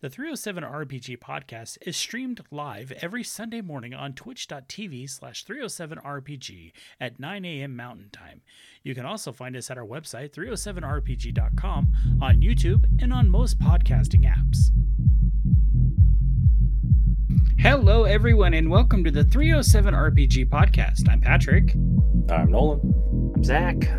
[0.00, 7.18] The 307 RPG podcast is streamed live every Sunday morning on twitch.tv slash 307RPG at
[7.18, 7.74] 9 a.m.
[7.74, 8.40] Mountain Time.
[8.84, 11.88] You can also find us at our website, 307rpg.com,
[12.22, 14.70] on YouTube, and on most podcasting apps.
[17.58, 21.08] Hello, everyone, and welcome to the 307 RPG podcast.
[21.10, 21.74] I'm Patrick.
[22.30, 23.32] I'm Nolan.
[23.34, 23.90] I'm Zach.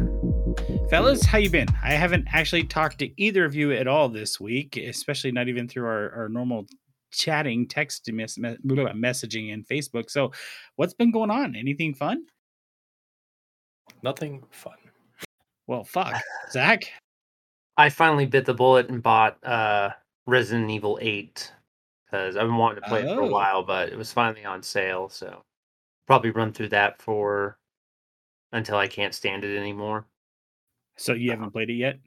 [0.90, 1.68] Fellas, how you been?
[1.84, 5.68] I haven't actually talked to either of you at all this week, especially not even
[5.68, 6.66] through our, our normal
[7.12, 10.10] chatting, text mes- me- messaging, and Facebook.
[10.10, 10.32] So,
[10.78, 11.56] what's been going on?
[11.56, 12.26] Anything fun?
[14.02, 14.78] Nothing fun.
[15.68, 16.16] Well, fuck,
[16.52, 16.86] Zach.
[17.78, 19.92] I finally bit the bullet and bought uh,
[20.26, 21.54] Resident Evil 8
[22.06, 23.30] because I've been wanting to play it for a Oh.
[23.30, 25.08] while, but it was finally on sale.
[25.10, 25.44] So
[26.08, 27.60] probably run through that for
[28.52, 30.06] until I can't stand it anymore.
[31.00, 31.38] So you uh-huh.
[31.38, 32.00] haven't played it yet?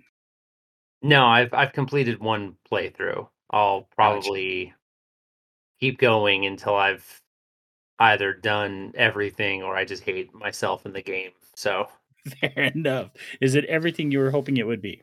[1.03, 3.27] No, I've I've completed one playthrough.
[3.51, 4.73] I'll probably
[5.81, 7.21] keep going until I've
[7.99, 11.33] either done everything or I just hate myself in the game.
[11.57, 11.89] So
[12.41, 13.11] Fair enough.
[13.41, 15.03] Is it everything you were hoping it would be?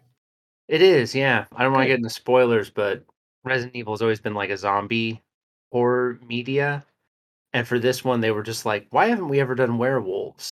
[0.68, 1.46] It is, yeah.
[1.56, 3.04] I don't want to get into spoilers, but
[3.44, 5.22] Resident Evil has always been like a zombie
[5.72, 6.86] horror media.
[7.54, 10.52] And for this one, they were just like, why haven't we ever done werewolves?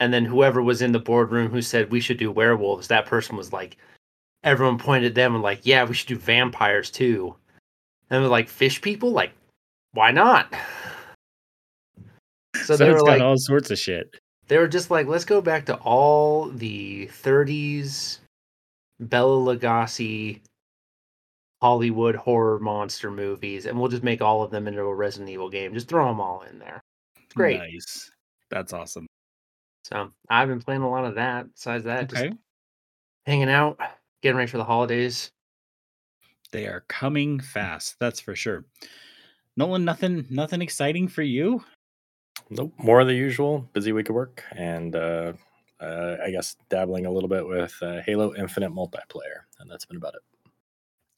[0.00, 3.36] And then whoever was in the boardroom who said we should do werewolves, that person
[3.36, 3.76] was like,
[4.42, 7.36] everyone pointed at them and like, yeah, we should do vampires too.
[8.08, 9.10] And they're like, fish people?
[9.12, 9.32] Like,
[9.92, 10.52] why not?
[12.56, 14.12] So, So, they were like, all sorts of shit.
[14.48, 18.18] they were just like, let's go back to all the 30s
[18.98, 20.40] Bela Lugosi
[21.62, 25.48] Hollywood horror monster movies, and we'll just make all of them into a Resident Evil
[25.48, 25.72] game.
[25.72, 26.80] Just throw them all in there.
[27.22, 27.58] It's great.
[27.58, 28.10] Nice.
[28.50, 29.06] That's awesome.
[29.82, 31.52] So I've been playing a lot of that.
[31.52, 32.28] Besides that, Okay.
[32.28, 32.38] just
[33.26, 33.78] hanging out,
[34.22, 35.32] getting ready for the holidays.
[36.52, 37.96] They are coming fast.
[38.00, 38.64] That's for sure.
[39.56, 41.64] Nolan, nothing, nothing exciting for you.
[42.50, 42.72] Nope.
[42.78, 43.68] More of the usual.
[43.72, 45.32] Busy week of work, and uh,
[45.78, 49.96] uh, I guess dabbling a little bit with uh, Halo Infinite multiplayer, and that's been
[49.98, 50.22] about it.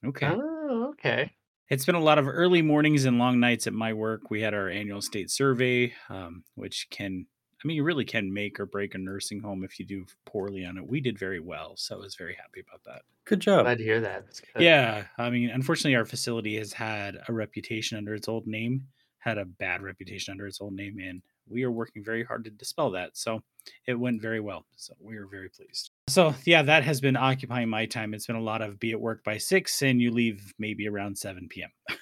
[0.09, 0.27] Okay.
[0.27, 1.33] Oh, okay.
[1.69, 4.31] It's been a lot of early mornings and long nights at my work.
[4.31, 7.27] We had our annual state survey, um, which can,
[7.63, 10.65] I mean, you really can make or break a nursing home if you do poorly
[10.65, 10.87] on it.
[10.87, 13.03] We did very well, so I was very happy about that.
[13.25, 13.65] Good job.
[13.65, 14.25] Glad to hear that.
[14.59, 19.39] Yeah, I mean, unfortunately, our facility has had a reputation under its old name, had
[19.39, 22.91] a bad reputation under its old name, and we are working very hard to dispel
[22.93, 23.17] that.
[23.17, 23.43] So
[23.87, 24.67] it went very well.
[24.77, 25.91] So we are very pleased.
[26.09, 28.15] So yeah, that has been occupying my time.
[28.15, 31.17] It's been a lot of be at work by six, and you leave maybe around
[31.17, 31.71] seven p.m.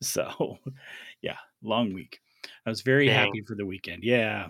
[0.00, 0.58] so
[1.20, 2.20] yeah, long week.
[2.66, 3.26] I was very Dang.
[3.26, 4.02] happy for the weekend.
[4.02, 4.48] Yeah.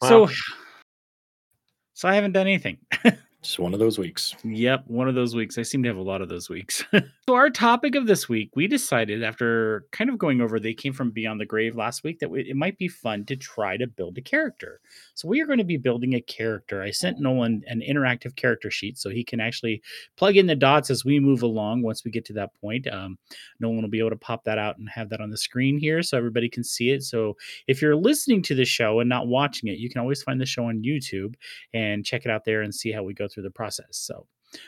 [0.00, 0.26] Wow.
[0.26, 0.28] So
[1.94, 2.78] so I haven't done anything.
[3.42, 4.34] Just one of those weeks.
[4.42, 5.56] Yep, one of those weeks.
[5.56, 6.82] I seem to have a lot of those weeks.
[6.92, 10.92] so, our topic of this week, we decided after kind of going over, they came
[10.92, 14.18] from Beyond the Grave last week, that it might be fun to try to build
[14.18, 14.80] a character.
[15.14, 16.82] So, we are going to be building a character.
[16.82, 19.80] I sent Nolan an interactive character sheet so he can actually
[20.16, 22.88] plug in the dots as we move along once we get to that point.
[22.88, 23.16] Um,
[23.60, 26.02] Nolan will be able to pop that out and have that on the screen here
[26.02, 27.04] so everybody can see it.
[27.04, 27.36] So,
[27.68, 30.46] if you're listening to the show and not watching it, you can always find the
[30.46, 31.34] show on YouTube
[31.72, 33.88] and check it out there and see how we go through the process.
[33.92, 34.26] So,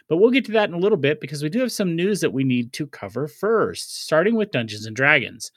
[0.09, 2.21] but we'll get to that in a little bit because we do have some news
[2.21, 5.53] that we need to cover first, starting with Dungeons and Dragons.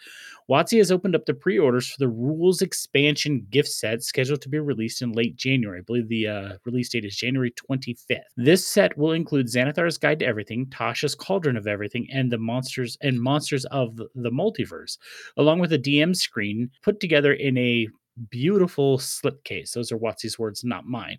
[0.50, 4.60] WotC has opened up the pre-orders for the Rules expansion gift set scheduled to be
[4.60, 5.80] released in late January.
[5.80, 8.20] I believe the uh, release date is January 25th.
[8.36, 12.98] This set will include Xanathar's Guide to Everything, Tasha's Cauldron of Everything, and the monsters
[13.02, 14.98] and monsters of the multiverse,
[15.38, 17.88] along with a DM screen put together in a
[18.30, 19.72] beautiful slipcase.
[19.72, 21.18] Those are WotC's words, not mine.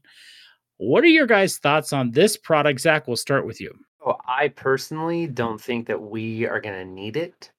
[0.84, 2.80] What are your guys' thoughts on this product?
[2.80, 3.72] Zach, we'll start with you.
[4.04, 7.52] Well, I personally don't think that we are going to need it.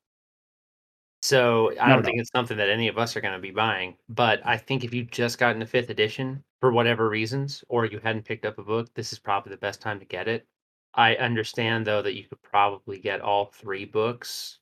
[1.22, 3.96] So I don't think it's something that any of us are going to be buying.
[4.10, 8.02] But I think if you just got into fifth edition for whatever reasons, or you
[8.04, 10.46] hadn't picked up a book, this is probably the best time to get it.
[10.94, 14.60] I understand though that you could probably get all three books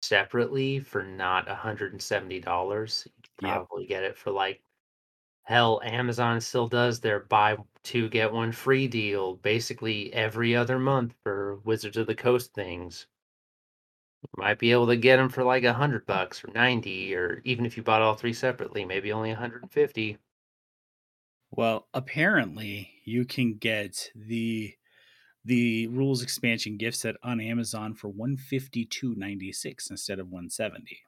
[0.00, 3.04] separately for not $170.
[3.04, 4.62] You could probably get it for like
[5.46, 11.14] hell, Amazon still does their buy two get one free deal basically every other month
[11.22, 13.06] for Wizards of the Coast things.
[14.22, 17.40] You might be able to get them for like a hundred bucks or ninety, or
[17.44, 20.18] even if you bought all three separately, maybe only 150.
[21.52, 24.74] Well, apparently you can get the
[25.44, 30.98] the rules expansion gift set on Amazon for 152.96 instead of 170.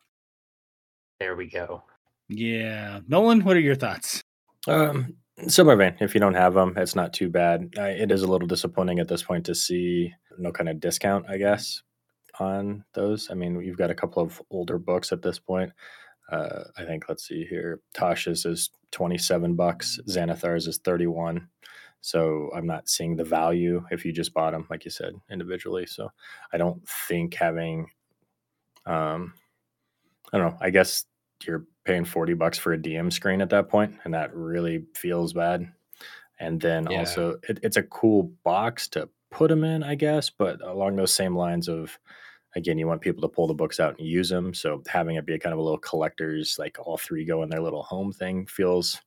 [1.18, 1.82] There we go.
[2.28, 3.00] Yeah.
[3.08, 4.22] Nolan, what are your thoughts?
[4.66, 5.14] Um,
[5.46, 5.96] Similar vein.
[6.00, 7.72] If you don't have them, it's not too bad.
[7.78, 11.26] Uh, it is a little disappointing at this point to see no kind of discount,
[11.28, 11.82] I guess,
[12.40, 13.30] on those.
[13.30, 15.70] I mean, you've got a couple of older books at this point.
[16.30, 17.80] Uh, I think let's see here.
[17.94, 20.00] Tasha's is twenty seven bucks.
[20.08, 21.48] Xanathar's is thirty one.
[22.00, 25.86] So I'm not seeing the value if you just bought them, like you said, individually.
[25.86, 26.10] So
[26.52, 27.86] I don't think having,
[28.86, 29.34] um,
[30.32, 30.58] I don't know.
[30.60, 31.04] I guess
[31.44, 35.32] you're paying 40 bucks for a DM screen at that point, and that really feels
[35.32, 35.66] bad.
[36.40, 37.00] And then Yeah.
[37.00, 41.14] also, it, it's a cool box to put them in, I guess, but along those
[41.14, 41.98] same lines of,
[42.56, 44.54] again, you want people to pull the books out and use them.
[44.54, 47.50] So having it be a kind of a little collector's, like all three go in
[47.50, 49.00] their little home thing feels,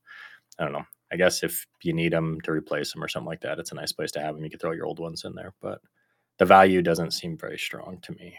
[0.58, 0.86] I don't know.
[1.12, 3.76] I guess if you need them to replace them or something like that, it's a
[3.76, 4.44] nice place to have them.
[4.44, 5.80] You can throw your old ones in there, but
[6.38, 8.36] the value doesn't seem very strong to me.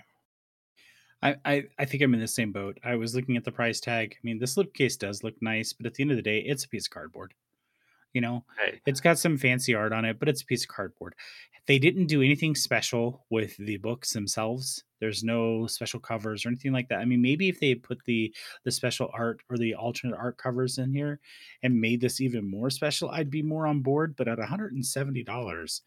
[1.23, 2.79] I, I, I think I'm in the same boat.
[2.83, 4.15] I was looking at the price tag.
[4.15, 6.65] I mean, the slipcase does look nice, but at the end of the day, it's
[6.65, 7.33] a piece of cardboard.
[8.13, 8.79] You know, Right.
[8.85, 11.15] it's got some fancy art on it, but it's a piece of cardboard.
[11.65, 14.83] They didn't do anything special with the books themselves.
[14.99, 16.99] There's no special covers or anything like that.
[16.99, 18.35] I mean, maybe if they put the
[18.65, 21.21] the special art or the alternate art covers in here
[21.63, 24.15] and made this even more special, I'd be more on board.
[24.15, 25.81] But at $170,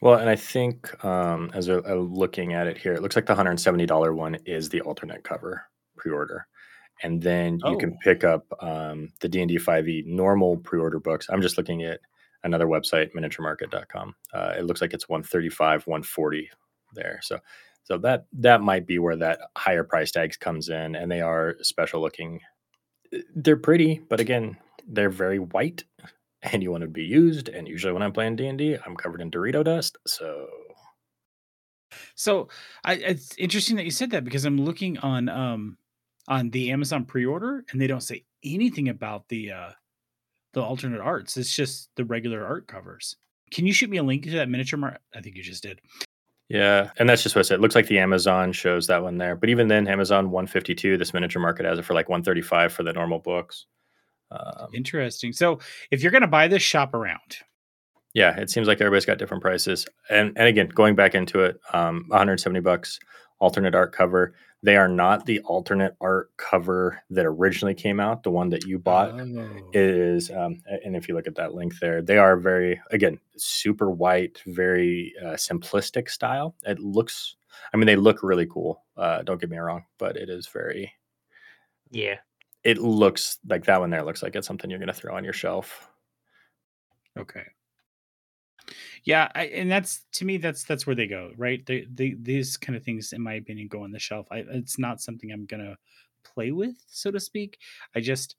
[0.00, 3.26] Well, and I think um, as we're uh, looking at it here, it looks like
[3.26, 5.64] the $170 one is the alternate cover
[5.96, 6.46] pre-order.
[7.02, 7.96] And then you can Oh.
[8.02, 11.28] pick up um, the D&D 5e normal pre-order books.
[11.30, 12.00] I'm just looking at
[12.44, 14.14] another website, miniaturemarket.com.
[14.32, 16.50] Uh, it looks like it's 135, 140
[16.94, 17.18] there.
[17.22, 17.38] So
[17.84, 21.56] so that that might be where that higher price tags comes in and they are
[21.62, 22.40] special looking.
[23.34, 24.56] They're pretty, but again,
[24.86, 25.84] they're very white
[26.42, 27.48] and you want to be used.
[27.48, 29.96] And usually when I'm playing D and D, I'm covered in Dorito dust.
[30.06, 30.46] So
[32.14, 32.48] So
[32.84, 35.78] I, it's interesting that you said that because I'm looking on um
[36.28, 39.70] on the Amazon pre-order and they don't say anything about the uh
[40.54, 41.36] the alternate arts.
[41.36, 43.16] It's just the regular art covers.
[43.50, 45.80] Can you shoot me a link to that miniature mar I think you just did.
[46.48, 47.56] yeah, and that's just what I said.
[47.56, 50.96] It looks like the Amazon shows that one there, but even then, Amazon 152.
[50.96, 53.66] This miniature market has it for like 135 for the normal books.
[54.30, 55.32] Um, Interesting.
[55.32, 55.58] So
[55.90, 57.36] if you're gonna buy this, shop around.
[58.14, 59.86] yeah, it seems like everybody's got different prices.
[60.10, 62.98] And and again, going back into it, um, 170 bucks
[63.40, 64.34] alternate art cover.
[64.64, 68.24] They are not the alternate art cover that originally came out.
[68.24, 69.70] The one that you bought Oh.
[69.72, 73.88] is um, and if you look at that link there they are very again super
[73.88, 77.36] white very uh, simplistic style it looks
[77.72, 80.92] i mean they look really cool uh, don't get me wrong but it is very
[81.92, 82.16] Yeah.
[82.68, 85.24] It looks like that one there looks like it's something you're going to throw on
[85.24, 85.88] your shelf
[87.18, 87.44] Okay.
[89.04, 91.64] Yeah, I, and that's to me that's that's where they go, right?
[91.64, 94.26] They, they these kind of things, in my opinion, go on the shelf.
[94.30, 95.76] I, it's not something I'm gonna
[96.22, 97.58] play with, so to speak.
[97.96, 98.36] I just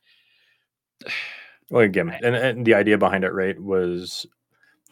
[1.69, 4.25] well again and, and the idea behind it right was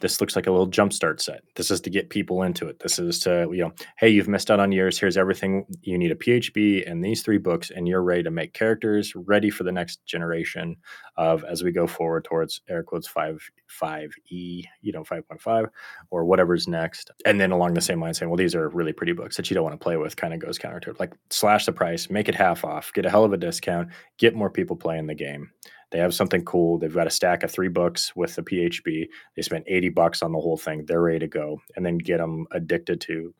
[0.00, 1.42] this looks like a little jumpstart set.
[1.56, 2.80] This is to get people into it.
[2.80, 4.98] This is to, you know, hey, you've missed out on years.
[4.98, 5.66] Here's everything.
[5.82, 9.50] You need a PHB and these three books, and you're ready to make characters ready
[9.50, 10.76] for the next generation
[11.16, 15.40] of as we go forward towards air quotes five five E, you know, five point
[15.40, 15.66] five
[16.10, 17.10] or whatever's next.
[17.26, 19.54] And then along the same line saying, well, these are really pretty books that you
[19.54, 21.00] don't want to play with, kind of goes counter to it.
[21.00, 24.34] Like slash the price, make it half off, get a hell of a discount, get
[24.34, 25.50] more people playing the game.
[25.90, 26.78] They have something cool.
[26.78, 29.08] They've got a stack of three books with the PHB.
[29.36, 30.84] They spent 80 bucks on the whole thing.
[30.84, 31.60] They're ready to go.
[31.76, 33.34] And then get them addicted to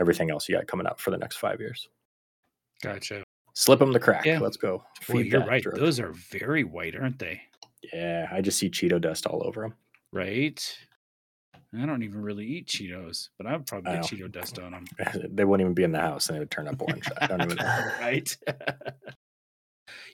[0.00, 1.88] everything else you got coming up for the next five years.
[2.82, 3.22] gotcha.
[3.54, 4.24] Slip them the crack.
[4.24, 4.38] Yeah.
[4.40, 4.82] Let's go.
[5.08, 5.62] Well, you're right.
[5.62, 5.76] drug.
[5.78, 7.42] Those are very white, aren't they?
[7.92, 9.74] Yeah, I just see Cheeto dust all over them.
[10.12, 10.76] Right.
[11.78, 14.04] I don't even really eat Cheetos, but I would probably get.
[14.04, 14.84] Cheeto dust on them.
[15.30, 17.06] they wouldn't even be in the house and they would turn up orange.
[17.20, 17.90] I don't even know.
[18.00, 18.36] right.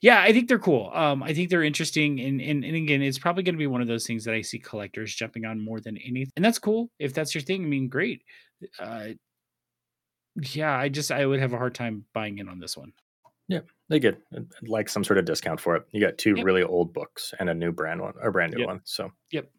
[0.03, 0.91] yeah, I think they're cool.
[0.95, 3.81] Um, I think they're interesting, and and, and again, it's probably going to be one
[3.83, 6.91] of those things that I see collectors jumping on more than anything, and that's cool
[6.99, 7.65] if that's your thing.
[7.65, 8.23] I mean, great.
[8.79, 9.11] Uh,
[10.37, 12.93] yeah, I just I would have a hard time buying in on this one.
[13.49, 15.85] Yeah, they get uh, like some sort of discount for it.
[15.91, 16.45] You got two Yep.
[16.45, 18.69] really old books and a new brand one, or brand new Yep.
[18.69, 18.81] one.
[18.85, 19.51] So Yep.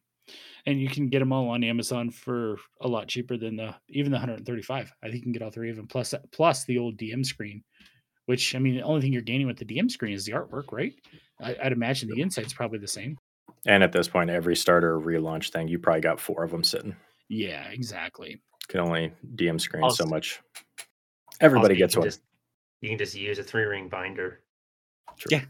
[0.68, 4.12] And you can get them all on Amazon for a lot cheaper than the even
[4.12, 4.94] the 135.
[5.02, 7.64] I think you can get all three of them plus plus the old DM screen,
[8.30, 10.72] which I mean the only thing you're gaining with the DM screen is the artwork,
[10.72, 10.94] right?
[11.42, 13.18] I, I'd imagine the insight's probably the same.
[13.66, 16.96] And at this point, every starter relaunch thing, you probably got four of them sitting.
[17.28, 18.40] Yeah, exactly.
[18.68, 20.42] Can only DM screen so much.
[21.42, 22.08] Everybody Also, gets you one.
[22.08, 22.22] Just,
[22.82, 24.42] you can just use a three ring binder.
[25.32, 25.46] Yeah.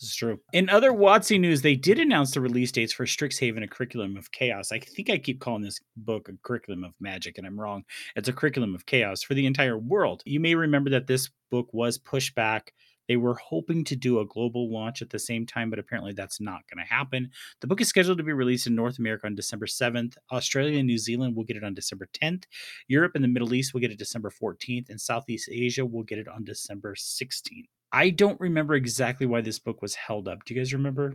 [0.00, 0.40] This is true.
[0.52, 4.30] In other WotC news, they did announce the release dates for Strixhaven, a curriculum of
[4.32, 4.72] chaos.
[4.72, 7.84] I think I keep calling this book a curriculum of magic, and I'm wrong.
[8.14, 10.22] It's a curriculum of chaos for the entire world.
[10.26, 12.72] You may remember that this book was pushed back
[13.08, 16.40] They were hoping to do a global launch at the same time, but apparently that's
[16.40, 17.30] not going to happen.
[17.60, 20.16] The book is scheduled to be released in North America on December 7th.
[20.32, 22.44] Australia and New Zealand will get it on December 10th.
[22.88, 26.18] Europe and the Middle East will get it December 14th, and Southeast Asia will get
[26.18, 27.68] it on December 16th.
[27.96, 30.44] I don't remember exactly why this book was held up.
[30.44, 31.14] Do you guys remember?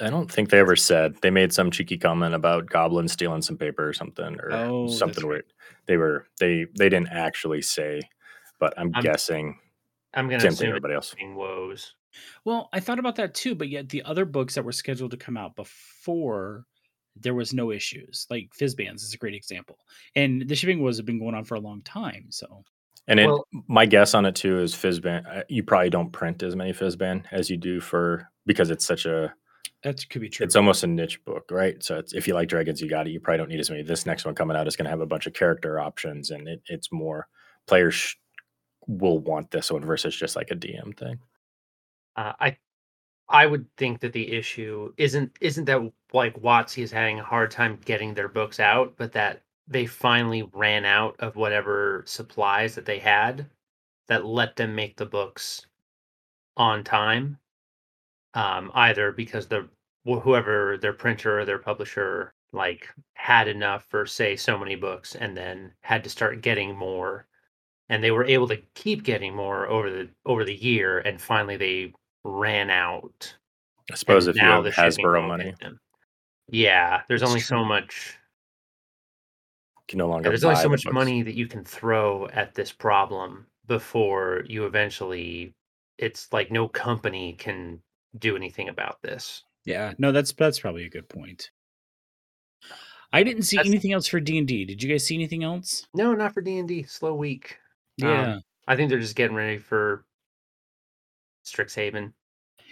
[0.00, 1.16] I don't think they ever said.
[1.22, 5.14] They made some cheeky comment about goblins stealing some paper or something or Oh, something
[5.14, 5.28] that's right.
[5.28, 5.44] weird.
[5.86, 8.00] They were they they didn't actually say,
[8.60, 9.58] but I'm, I'm- guessing
[10.14, 11.14] I'm gonna same thing everybody else.
[11.18, 11.94] it's woes.
[12.44, 15.16] Well, I thought about that too, but yet the other books that were scheduled to
[15.16, 16.64] come out before
[17.16, 18.26] there was no issues.
[18.30, 19.78] Like Fizban's is a great example.
[20.14, 22.26] And the shipping was been going on for a long time.
[22.30, 22.64] So
[23.08, 25.26] And it, Well- my guess on it too is Fizban.
[25.38, 29.04] uh, You probably don't print as many Fizban as you do for because it's such
[29.06, 29.34] a
[29.82, 30.44] that could be true.
[30.44, 31.82] it's almost a niche book, right?
[31.84, 33.10] So it's, if you like dragons, you got it.
[33.10, 33.82] You probably don't need as many.
[33.82, 36.48] This next one coming out is going to have a bunch of character options, and
[36.48, 37.28] it, it's more
[37.68, 38.14] players sh-
[38.88, 41.20] will want this one versus just like a DM thing.
[42.16, 42.56] Uh, I
[43.28, 45.80] I would think that the issue isn't isn't that
[46.12, 50.48] like WotC is having a hard time getting their books out, but that they finally
[50.52, 53.46] ran out of whatever supplies that they had
[54.08, 55.66] that let them make the books
[56.56, 57.38] on time.
[58.34, 59.68] Um, either because the
[60.04, 65.36] whoever their printer or their publisher like had enough for say so many books and
[65.36, 67.26] then had to start getting more
[67.88, 71.56] and they were able to keep getting more over the over the year and finally
[71.56, 71.92] they
[72.24, 73.34] ran out.
[73.90, 75.54] I suppose and if you have the Hasbro money,
[76.48, 78.17] yeah there's only so much
[79.88, 80.26] can no longer.
[80.28, 80.94] yeah, there's only so much books.
[80.94, 85.54] money that you can throw at this problem before you eventually
[85.98, 87.80] it's like no company can
[88.18, 91.50] do anything about this yeah, no, that's that's probably a good point.
[93.12, 94.64] I didn't see That's- anything else for D and D.
[94.64, 95.86] Did you guys see anything else?
[95.94, 97.58] no not for d&d slow week
[98.02, 100.04] Um, Yeah, i think they're just getting ready for
[101.46, 102.12] strixhaven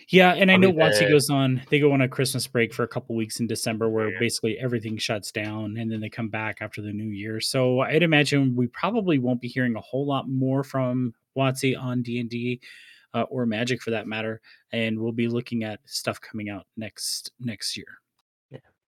[0.09, 1.63] yeah, and I know probably WotC the- goes on.
[1.71, 4.19] They go on a Christmas break for a couple weeks in December, where Yeah.
[4.19, 7.41] basically everything shuts down, and then they come back after the new year.
[7.41, 12.03] So I'd imagine we probably won't be hearing a whole lot more from WotC on
[12.03, 12.61] D and D
[13.15, 14.41] uh, or Magic for that matter,
[14.73, 17.87] and we'll be looking at stuff coming out next next year.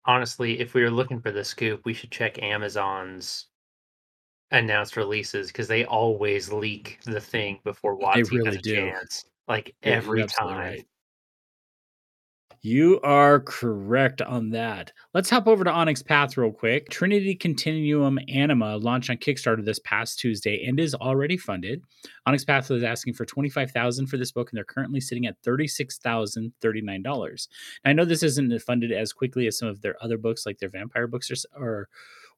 [0.07, 3.47] honestly, if we were looking for the scoop, we should check Amazon's
[4.51, 8.75] announced releases because they always leak the thing before WotC really has a do.
[8.75, 9.25] chance.
[9.47, 10.57] Like Yeah, every time.
[10.59, 10.85] right.
[12.65, 14.91] You are correct on that.
[15.13, 16.89] Let's hop over to Onyx Path real quick.
[16.89, 21.83] Trinity Continuum Anima launched on Kickstarter this past Tuesday and is already funded.
[22.25, 25.99] Onyx Path was asking for 25,000 for this book, and they're currently sitting at thirty-six
[25.99, 27.49] thousand thirty-nine dollars.
[27.85, 30.69] I know this isn't funded as quickly as some of their other books, like their
[30.69, 31.87] vampire books or or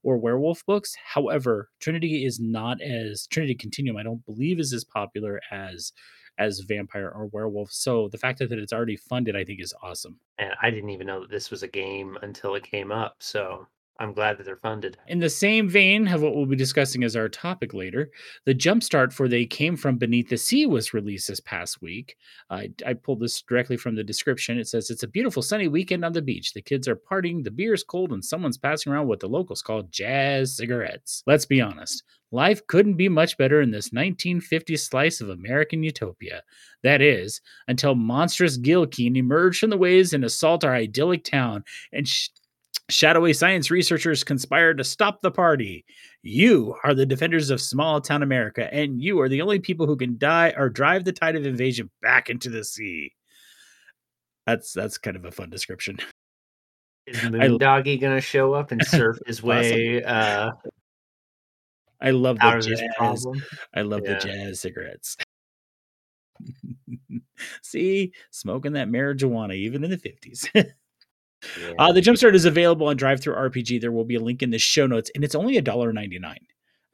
[0.03, 0.93] or werewolf books.
[1.05, 3.95] However, Trinity is not as Trinity Continuum.
[3.95, 5.93] I don't believe is as popular as
[6.37, 7.71] as vampire or werewolf.
[7.71, 10.19] So the fact that it's already funded, I think, is awesome.
[10.37, 13.15] And I didn't even know that this was a game until it came up.
[13.19, 13.67] So
[13.99, 14.97] I'm glad that they're funded.
[15.07, 18.11] In the same vein of what we'll be discussing as our topic later,
[18.45, 22.15] the jumpstart for They Came From Beneath the Sea was released this past week.
[22.49, 24.59] I, I pulled this directly from the description.
[24.59, 26.53] It says, It's a beautiful sunny weekend on the beach.
[26.53, 29.61] The kids are partying, the beer is cold, and someone's passing around what the locals
[29.61, 31.23] call jazz cigarettes.
[31.25, 32.03] Let's be honest.
[32.31, 36.43] Life couldn't be much better in this 1950s slice of American utopia.
[36.83, 37.39] That is,
[37.69, 41.63] until monstrous Gilkeen emerge from the waves and assault our idyllic town
[41.93, 42.29] and sh-
[42.89, 45.85] shadowy science researchers conspire to stop the party.
[46.21, 49.95] You are the defenders of small town America, and you are the only people who
[49.97, 53.13] can die or drive the tide of invasion back into the sea.
[54.45, 55.97] That's that's kind of a fun description.
[57.05, 60.51] Is Moondoggy gonna show up and surf his way uh,
[62.01, 62.81] I love the jazz.
[62.97, 63.43] problem?
[63.73, 64.13] I love Yeah.
[64.13, 65.17] the jazz cigarettes.
[67.61, 70.47] See, smoking that marijuana even in the 50s.
[71.59, 71.73] Yeah.
[71.77, 73.79] Uh, the jumpstart is available on DriveThruRPG.
[73.79, 76.35] There will be a link in the show notes, and it's only $1.99.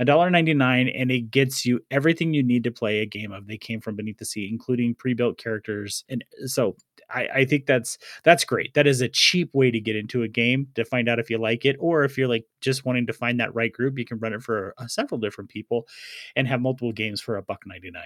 [0.01, 3.79] $1.99, and it gets you everything you need to play a game of They Came
[3.79, 6.03] From Beneath the Sea, including pre-built characters.
[6.09, 6.75] And so
[7.09, 8.73] I, I think that's that's great.
[8.73, 11.37] That is a cheap way to get into a game to find out if you
[11.37, 14.19] like it, or if you're like just wanting to find that right group, you can
[14.19, 15.87] run it for uh, several different people
[16.35, 18.03] and have multiple games for a buck 99.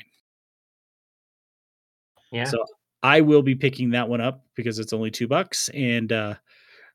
[2.32, 2.44] yeah.
[2.44, 2.64] So
[3.04, 6.36] I will be picking that one up because it's only two bucks, and uh,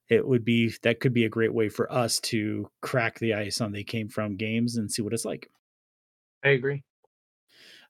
[0.09, 3.61] it would be that could be a great way for us to crack the ice
[3.61, 5.51] on they came from games and see what it's like.
[6.45, 6.83] I agree.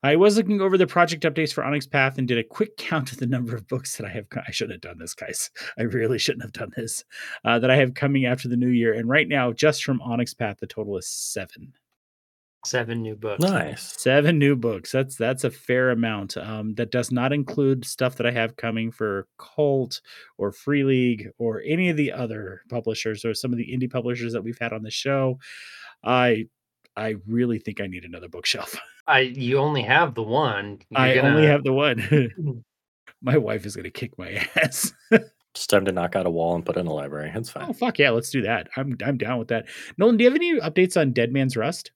[0.04, 3.12] I was looking over the project updates for Onyx Path and did a quick count
[3.12, 4.26] of the number of books that I have.
[4.46, 5.50] I shouldn't have done this, guys.
[5.78, 7.04] I really shouldn't have done this.
[7.44, 10.34] Uh, that I have coming after the new year, and right now, just from Onyx
[10.34, 11.72] Path, the total is seven.
[12.64, 13.42] Seven new books.
[13.42, 14.00] Nice.
[14.00, 14.92] Seven new books.
[14.92, 16.36] That's that's a fair amount.
[16.36, 20.00] Um, that does not include stuff that I have coming for Kult
[20.38, 24.32] or Free League or any of the other publishers or some of the indie publishers
[24.32, 25.38] that we've had on the show.
[26.04, 26.46] I
[26.96, 28.76] I really think I need another bookshelf.
[29.08, 30.78] I you only have the one.
[30.90, 32.64] You're I only gonna- have the one.
[33.22, 34.92] my wife is gonna kick my ass.
[35.10, 37.32] It's time to knock out a wall and put in a library.
[37.34, 37.66] It's fine.
[37.68, 38.68] oh fuck yeah, let's do that.
[38.76, 39.66] I'm I'm down with that.
[39.98, 41.90] Nolan, do you have any updates on Dead Man's Rust?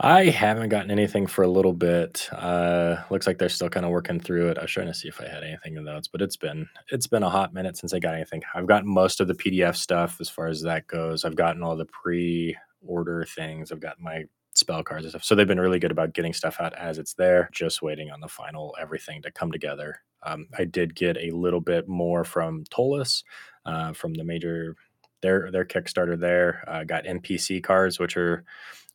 [0.00, 2.28] I haven't gotten anything for a little bit.
[2.32, 4.58] Uh, looks like they're still kind of working through it.
[4.58, 7.06] I was trying to see if I had anything in those, but it's been it's
[7.06, 8.42] been a hot minute since I got anything.
[8.54, 11.24] I've gotten most of the PDF stuff as far as that goes.
[11.24, 13.70] I've gotten all the pre-order things.
[13.70, 15.24] I've gotten my spell cards and stuff.
[15.24, 17.48] So they've been really good about getting stuff out as it's there.
[17.52, 20.00] Just waiting on the final everything to come together.
[20.24, 23.24] Um, I did get a little bit more from Ptolus,
[23.66, 24.76] uh, from the major
[25.20, 26.64] their their Kickstarter there.
[26.66, 28.44] Uh, got NPC cards, which are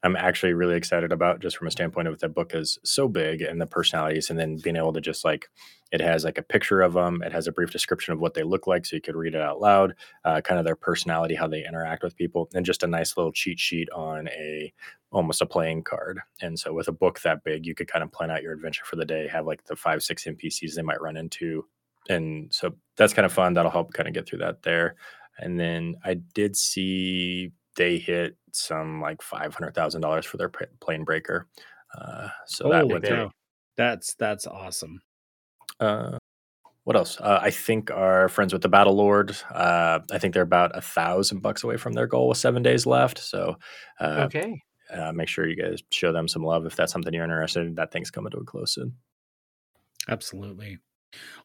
[0.03, 3.41] I'm actually really excited about just from a standpoint of that book is so big
[3.41, 5.49] and the personalities, and then being able to just like
[5.91, 8.43] it has like a picture of them, it has a brief description of what they
[8.43, 11.47] look like, so you could read it out loud, uh, kind of their personality, how
[11.47, 14.71] they interact with people, and just a nice little cheat sheet on a
[15.11, 16.19] almost a playing card.
[16.41, 18.83] And so with a book that big, you could kind of plan out your adventure
[18.85, 21.65] for the day, have like the five six NPCs they might run into,
[22.09, 23.53] and so that's kind of fun.
[23.53, 24.95] That'll help kind of get through that there.
[25.39, 30.49] And then I did see they hit some like five hundred thousand dollars for their
[30.49, 31.45] Planebreaker.
[31.97, 33.31] Uh, so that went cow.
[33.77, 35.01] That's that's awesome.
[35.79, 36.17] Uh,
[36.83, 37.19] what else?
[37.19, 39.35] Uh, I think our friends with the Battle Lord.
[39.53, 42.85] Uh, I think they're about a thousand bucks away from their goal with seven days
[42.85, 43.19] left.
[43.19, 43.55] So
[43.99, 44.61] uh, Okay.
[44.93, 47.75] uh, make sure you guys show them some love if that's something you're interested in.
[47.75, 48.93] That thing's coming to a close soon.
[50.07, 50.77] Absolutely.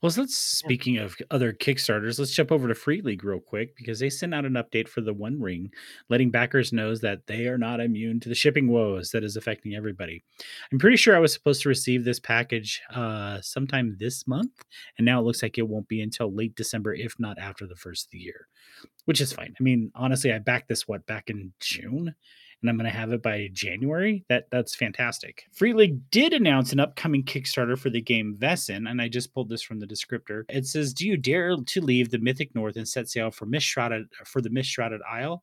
[0.01, 3.77] Well, so let's speaking of other Kickstarters, let's jump over to Free League real quick
[3.77, 5.71] because they sent out an update for the One Ring,
[6.09, 9.75] letting backers knows that they are not immune to the shipping woes that is affecting
[9.75, 10.25] everybody.
[10.73, 14.65] I'm pretty sure I was supposed to receive this package uh, sometime this month,
[14.99, 17.77] and now it looks like it won't be until late December, if not after the
[17.77, 18.49] first of the year,
[19.05, 19.55] which is fine.
[19.59, 22.15] I mean, honestly, I backed this what back in June,
[22.63, 24.25] and I'm going to have it by January.
[24.29, 25.45] That that's fantastic.
[25.53, 29.49] Free League did announce an upcoming Kickstarter for the game Vaesen, and I just pulled
[29.49, 30.45] this from the descriptor.
[30.49, 34.05] It says, "Do you dare to leave the Mythic North and set sail for Mistshrouded
[34.25, 35.43] for the Mistshrouded Isle?"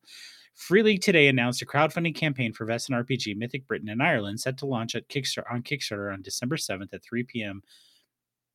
[0.55, 4.57] Free League today announced a crowdfunding campaign for Vaesen RPG Mythic Britain and Ireland set
[4.57, 7.61] to launch at Kickstarter on Kickstarter on December 7th at 3 p.m.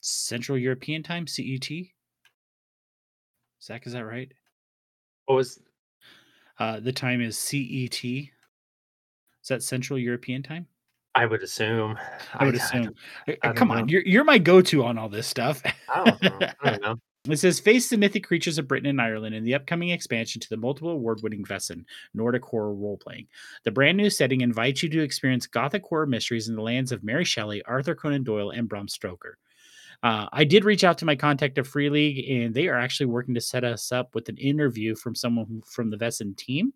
[0.00, 1.68] Central European Time (CET).
[3.62, 4.31] Zach, is that right?
[5.27, 5.61] What was
[6.59, 8.05] Uh, the time is CET.
[9.44, 10.66] Is that Central European Time?
[11.14, 11.98] I would assume.
[12.33, 12.94] I would I assume.
[13.28, 15.62] I don't Come on, you're you're my go-to on all this stuff.
[15.88, 16.48] I don't know.
[16.62, 16.96] I don't know.
[17.28, 20.48] It says face the mythic creatures of Britain and Ireland in the upcoming expansion to
[20.48, 23.26] the multiple award-winning Vaesen Nordic horror role-playing.
[23.64, 27.04] The brand new setting invites you to experience gothic horror mysteries in the lands of
[27.04, 29.38] Mary Shelley, Arthur Conan Doyle, and Bram Stoker.
[30.05, 33.07] Uh, I did reach out to my contact at Free League, and they are actually
[33.07, 36.75] working to set us up with an interview from someone from the Vaesen team.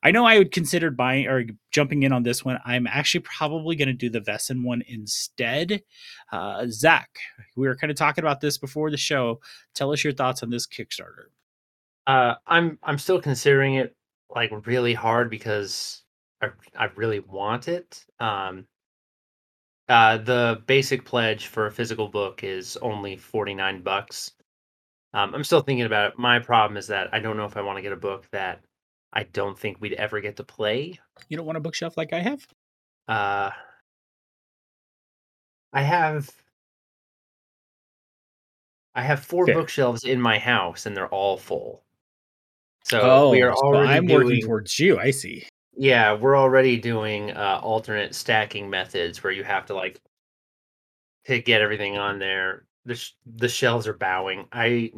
[0.04, 2.60] I know I would consider buying or jumping in on this one.
[2.66, 5.82] I'm actually probably going to do the Vaesen one instead.
[6.32, 7.10] Uh, Zach,
[7.56, 9.40] we were kind of talking about this before the show.
[9.74, 11.28] Tell us your thoughts on this Kickstarter.
[12.08, 13.96] Uh, I'm I'm still considering it
[14.30, 16.04] like really hard because
[16.42, 18.06] I I really want it.
[18.20, 18.68] Um,
[19.88, 24.32] uh, the basic pledge for a physical book is only forty nine bucks.
[25.14, 26.20] Um, I'm still thinking about it.
[26.20, 28.62] My problem is that I don't know if I want to get a book that
[29.14, 31.00] I don't think we'd ever get to play.
[31.30, 32.46] You don't want a bookshelf like I have?
[33.08, 33.52] Uh,
[35.74, 36.30] I have
[38.96, 39.56] I have four Fair.
[39.56, 41.84] bookshelves in my house, and they're all full.
[42.84, 44.98] So we are Oh, so already I'm doing, working towards you.
[45.00, 45.48] I see.
[45.78, 50.02] Yeah, we're already doing uh, alternate stacking methods where you have to like
[51.26, 52.66] to get everything on there.
[52.86, 54.48] The sh- the shelves are bowing.
[54.52, 54.92] I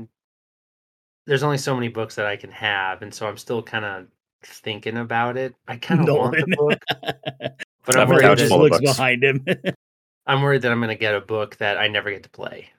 [1.26, 4.08] there's only so many books that I can have, and so I'm still kind of
[4.44, 5.56] thinking about it.
[5.68, 6.80] I kind of want the book,
[7.86, 8.98] but I'm have a Everyone worried, that, looks books.
[8.98, 9.46] behind him.
[10.28, 12.70] I'm worried that I'm going to get a book that I never get to play.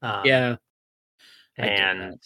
[0.00, 0.56] Um, yeah.
[1.58, 2.18] I and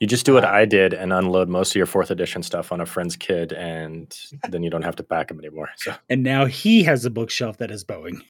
[0.00, 2.72] You just do what Uh, I did and unload most of your fourth edition stuff
[2.72, 4.14] on a friend's kid, and
[4.48, 5.68] then you don't have to pack him anymore.
[5.76, 8.22] So And now he has a bookshelf that is bowing.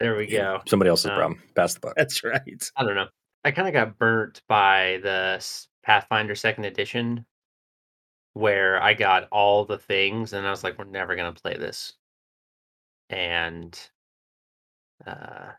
[0.00, 0.60] There we go.
[0.66, 1.42] somebody else's Um, problem.
[1.54, 1.94] Pass the buck.
[1.96, 2.70] That's right.
[2.76, 3.06] I don't know.
[3.44, 5.44] I kind of got burnt by the
[5.84, 7.24] Pathfinder second edition
[8.32, 11.56] where I got all the things and I was like, we're never going to play
[11.56, 11.92] this.
[13.08, 13.78] And
[15.06, 15.52] uh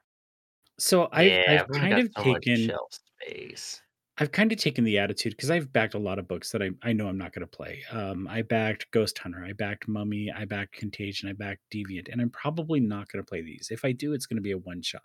[0.80, 3.82] So I've, yeah, I've kind of so taken shelf space.
[4.18, 6.70] I've kind of taken the attitude because I've backed a lot of books that I,
[6.82, 7.84] I know I'm not going to play.
[7.92, 12.22] Um, I backed Ghost Hunter, I backed Mummy, I backed Contagion, I backed Deviant, and
[12.22, 13.68] I'm probably not going to play these.
[13.72, 15.04] If I do, it's going to be a one shot.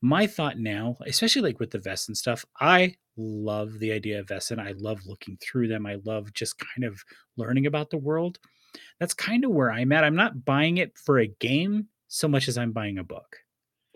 [0.00, 4.28] My thought now, especially like with the vests and stuff, I love the idea of
[4.28, 5.86] vests and I love looking through them.
[5.86, 7.04] I love just kind of
[7.36, 8.40] learning about the world.
[8.98, 10.02] That's kind of where I'm at.
[10.02, 13.38] I'm not buying it for a game so much as I'm buying a book.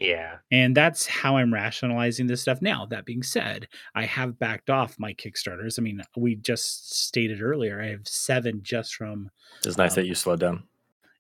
[0.01, 0.39] Yeah.
[0.51, 2.63] And that's how I'm rationalizing this stuff.
[2.63, 5.79] Now, that being said, I have backed off my Kickstarters.
[5.79, 9.31] I mean, we just stated earlier, I have seven just from,
[9.65, 10.63] It's nice um, that you slowed down.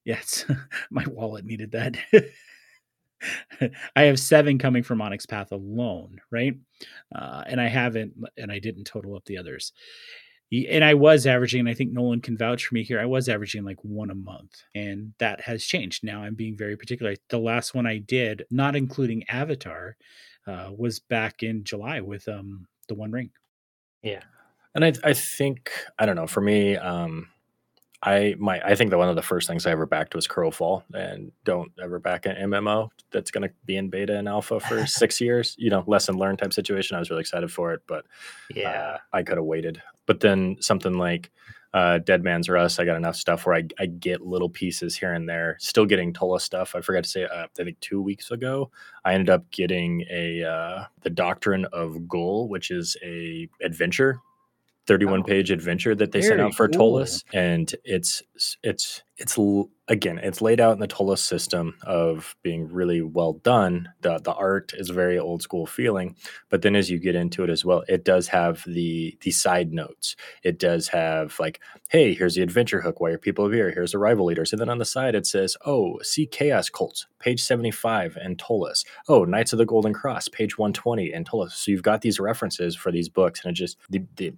[0.04, 0.46] yes,
[0.90, 1.98] my wallet needed that.
[3.94, 6.54] I have seven coming from Onyx Path alone, right?
[7.14, 9.74] Uh, and I haven't, and I didn't total up the others.
[10.52, 12.98] And I was averaging, and I think Nolan can vouch for me here.
[13.00, 16.02] I was averaging like one a month, and that has changed.
[16.02, 17.14] Now I'm being very particular.
[17.28, 19.96] The last one I did, not including Avatar,
[20.48, 23.30] uh, was back in July with um the One Ring.
[24.02, 24.22] Yeah.
[24.74, 26.26] And I, I think I don't know.
[26.26, 27.28] For me, um,
[28.02, 30.82] I my I think that one of the first things I ever backed was Crowfall,
[30.94, 34.86] and don't ever back an MMO that's going to be in beta and alpha for
[35.02, 35.54] six years.
[35.58, 36.96] You know, lesson learned type situation.
[36.96, 38.04] I was really excited for it, but
[38.52, 38.70] Yeah.
[38.70, 39.82] uh, I could have waited.
[40.10, 41.30] But then something like
[41.72, 45.12] uh, Dead Man's Rust, I got enough stuff where I, I get little pieces here
[45.12, 45.56] and there.
[45.60, 46.74] Still getting Ptolus stuff.
[46.74, 48.72] I forgot to say, uh, I think two weeks ago,
[49.04, 54.18] I ended up getting a uh, the Doctrine of Goal, which is a adventure.
[54.88, 55.22] 31 Oh.
[55.22, 56.94] page adventure that they sent out for cool.
[56.98, 58.20] Ptolus and it's
[58.64, 59.38] it's it's
[59.86, 63.90] again it's laid out in the Ptolus system of being really well done.
[64.00, 66.16] The the art is very old school feeling
[66.48, 69.72] but then as you get into it as well it does have the the side
[69.72, 70.16] notes.
[70.42, 73.00] It does have like hey here's the adventure hook.
[73.00, 73.70] Why are people here?
[73.70, 77.06] Here's the rival leaders and then on the side it says oh see chaos cults
[77.18, 81.70] page 75 and Ptolus oh knights of the golden cross page 120 and Ptolus so
[81.70, 84.32] you've got these references for these books and it just the the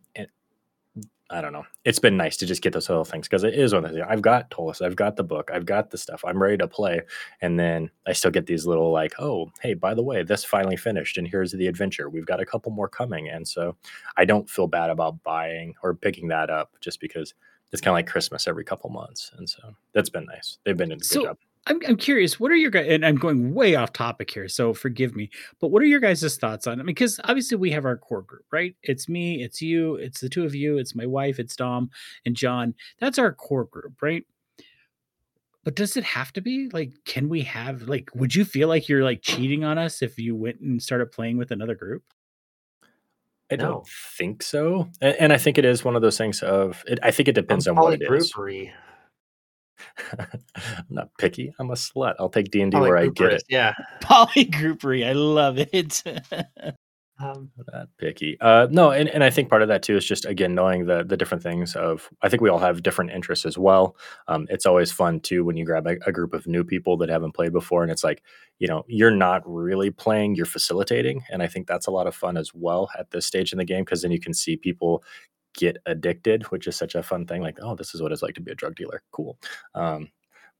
[1.32, 1.64] I don't know.
[1.86, 3.98] It's been nice to just get those little things because it is one of the
[3.98, 6.68] things I've got Ptolus, I've got the book, I've got the stuff, I'm ready to
[6.68, 7.00] play,
[7.40, 10.76] and then I still get these little like, oh, hey, by the way, this finally
[10.76, 12.10] finished, and here's the adventure.
[12.10, 13.76] We've got a couple more coming, and so
[14.16, 17.32] I don't feel bad about buying or picking that up just because
[17.72, 20.58] it's kind of like Christmas every couple months, and so that's been nice.
[20.64, 21.38] They've been a good So, job.
[21.66, 24.74] I'm, I'm curious, what are your guys, and I'm going way off topic here, so
[24.74, 26.76] forgive me, but what are your guys' thoughts on it?
[26.76, 28.74] I mean Because obviously we have our core group, right?
[28.82, 31.90] It's me, it's you, it's the two of you, it's my wife, it's Dom
[32.26, 32.74] and John.
[32.98, 34.24] That's our core group, right?
[35.64, 36.68] But does it have to be?
[36.72, 40.18] Like, can we have, like, would you feel like you're like cheating on us if
[40.18, 42.02] you went and started playing with another group?
[43.52, 46.82] I don't think so, and, and I think it is one of those things of.
[46.88, 48.32] It, I think it depends I'm on what it is.
[49.82, 50.28] Polygroupery.
[50.78, 51.54] I'm not picky.
[51.58, 52.14] I'm a slut.
[52.18, 53.44] I'll take D and D where I get it.
[53.48, 53.74] Yeah.
[54.02, 56.02] Polygroupery, I love it.
[57.22, 58.36] Um, Not picky.
[58.40, 61.04] Uh, no, and, and I think part of that too is just again knowing the
[61.04, 62.08] the different things of.
[62.22, 63.96] I think we all have different interests as well.
[64.26, 67.08] Um, it's always fun too when you grab a, a group of new people that
[67.08, 68.22] haven't played before, and it's like
[68.58, 72.14] you know you're not really playing, you're facilitating, and I think that's a lot of
[72.14, 75.04] fun as well at this stage in the game because then you can see people
[75.54, 77.42] get addicted, which is such a fun thing.
[77.42, 79.02] Like, oh, this is what it's like to be a drug dealer.
[79.12, 79.38] Cool.
[79.74, 80.08] Um,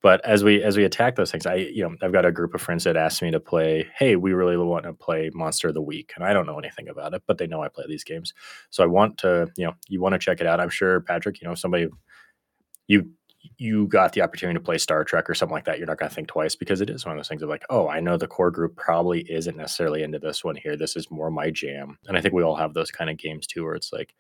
[0.02, 2.54] but as we as we attack those things, I you know I've got a group
[2.54, 3.88] of friends that asked me to play.
[3.96, 6.88] Hey, we really want to play Monster of the Week, and I don't know anything
[6.88, 8.34] about it, but they know I play these games,
[8.70, 10.60] so I want to you know you want to check it out.
[10.60, 11.86] I'm sure Patrick, you know somebody
[12.88, 13.10] you
[13.58, 16.08] you got the opportunity to play Star Trek or something like that, you're not going
[16.08, 18.16] to think twice because it is one of those things of like, oh, I know
[18.16, 20.76] the core group probably isn't necessarily into this one here.
[20.76, 23.46] This is more my jam, and I think we all have those kind of games
[23.46, 24.14] too, where it's like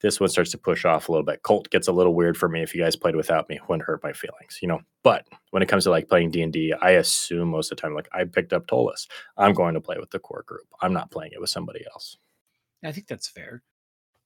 [0.00, 1.42] this one starts to push off a little bit.
[1.42, 3.58] Colt gets a little weird for me if you guys played without me.
[3.68, 4.80] Wouldn't hurt my feelings, you know.
[5.02, 7.82] But when it comes to like playing D and D, I assume most of the
[7.82, 9.06] time, like I picked up Ptolus,
[9.36, 10.66] I'm going to play with the core group.
[10.80, 12.16] I'm not playing it with somebody else.
[12.84, 13.62] I think that's fair.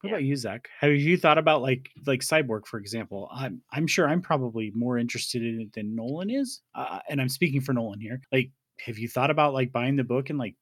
[0.02, 0.16] What Yeah.
[0.16, 0.68] about you, Zach?
[0.80, 3.28] Have you thought about like like Cyborg, for example?
[3.32, 7.28] I'm I'm sure I'm probably more interested in it than Nolan is, uh, and I'm
[7.28, 8.20] speaking for Nolan here.
[8.32, 10.56] Like, have you thought about like buying the book and like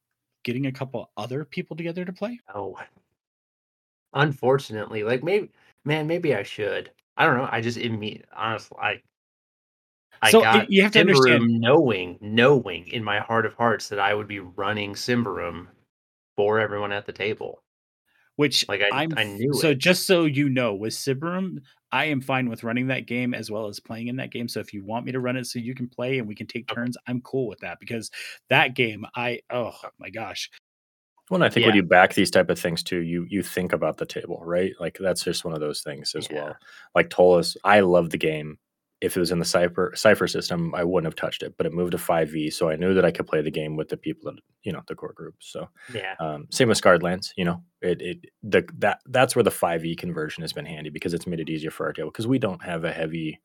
[0.45, 2.39] getting a couple other people together to play?
[2.55, 2.77] oh.
[4.13, 5.51] Unfortunately, like maybe,
[5.85, 6.91] man, maybe I should.
[7.17, 7.49] I don't know.
[7.51, 9.03] I just immediately, honestly, I.
[10.23, 13.99] I So, got you have to understand- knowing, knowing in my heart of hearts that
[13.99, 15.69] I would be running Symbaroum
[16.37, 17.63] for everyone at the table.
[18.37, 19.75] which Like, I- I'm I knew so it.
[19.79, 21.59] just so you know with Symbaroum,
[21.93, 24.49] I am fine with running that game as well as playing in that game.
[24.49, 26.47] So if you want me to run it so you can play and we can
[26.47, 28.11] take turns, I'm cool with that because
[28.49, 30.51] that game, I oh uh my gosh,
[31.31, 33.99] Well, I think when you back these type of things too, you you think about
[33.99, 34.73] the table, right?
[34.81, 36.29] Like that's just one of those things as Yeah.
[36.31, 36.59] well.
[36.95, 38.59] Like Ptolus, I love the game.
[39.01, 41.73] If it was in the Cypher Cypher system, I wouldn't have touched it, but it
[41.73, 43.97] moved to five V, so I knew that I could play the game with the
[43.97, 45.37] people that you know the core group.
[45.41, 46.17] So Yeah.
[46.19, 49.85] um, same with Scarred Lands, you know, it it the that that's where the five
[49.85, 52.39] E conversion has been handy because it's made it easier for our table because we
[52.41, 53.41] don't have a heavy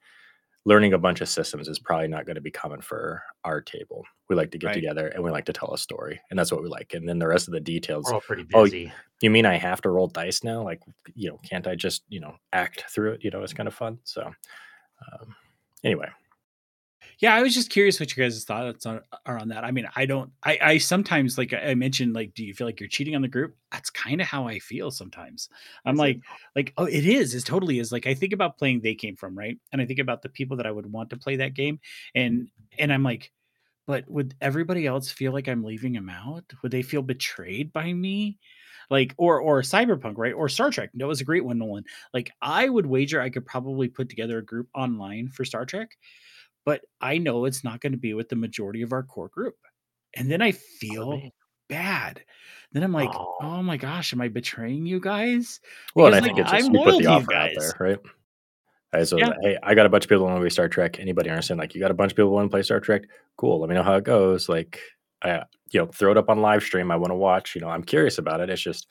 [0.68, 4.04] learning a bunch of systems is probably not going to be common for our table.
[4.30, 4.74] We like to get Right.
[4.74, 6.94] together and we like to tell a story, and that's what we like.
[6.96, 8.66] And then the rest of the details We're all pretty Oh,
[9.22, 10.64] you mean I have to roll dice now?
[10.64, 10.82] Like,
[11.14, 13.24] you know, can't I just, you know, act through it?
[13.24, 14.00] You know, it's kind of fun.
[14.04, 15.36] So, um,
[15.84, 16.10] anyway,
[17.20, 19.64] Yeah, I was just curious what you guys' thoughts on, are on that.
[19.64, 20.32] I mean, I don't.
[20.44, 23.28] I, I sometimes like I mentioned, like, do you feel like you're cheating on the
[23.28, 23.56] group?
[23.72, 25.50] That's kind of how I feel sometimes.
[25.86, 26.20] I'm like,
[26.56, 27.34] like, oh, it is.
[27.34, 27.92] It totally is.
[27.92, 30.58] Like, I think about playing they came from right, and I think about the people
[30.58, 31.76] that I would want to play that game,
[32.16, 32.22] mm-hmm.
[32.22, 32.48] and
[32.78, 33.32] and I'm like,
[33.88, 36.44] but would everybody else feel like I'm leaving them out?
[36.64, 38.40] Would they feel betrayed by me?
[38.90, 40.34] Like, or or Cyberpunk, right?
[40.34, 40.92] Or Star Trek.
[40.94, 41.86] That was a great one, Nolan.
[42.14, 45.98] Like, I would wager I could probably put together a group online for Star Trek
[46.66, 49.56] but I know it's not going to be with the majority of our core group.
[50.16, 51.32] And then I oh, feel man.
[51.70, 52.24] bad.
[52.72, 53.36] Then I'm like, Aw.
[53.42, 55.60] oh my gosh, am I betraying you guys?
[55.96, 58.00] well, and I Because, think it's just I'm you put the offer out there, right?
[58.92, 59.34] Hey, so Yeah.
[59.42, 61.00] hey, I got a bunch of people who want to play Star Trek.
[61.00, 61.60] Anybody understand?
[61.60, 63.04] Like, you got a bunch of people who want to play Star Trek?
[63.38, 63.60] Cool.
[63.60, 64.48] Let me know how it goes.
[64.48, 64.80] Like,
[65.22, 66.92] I, you know, throw it up on live stream.
[66.92, 67.56] I want to watch.
[67.56, 68.50] You know, I'm curious about it.
[68.50, 68.88] It's just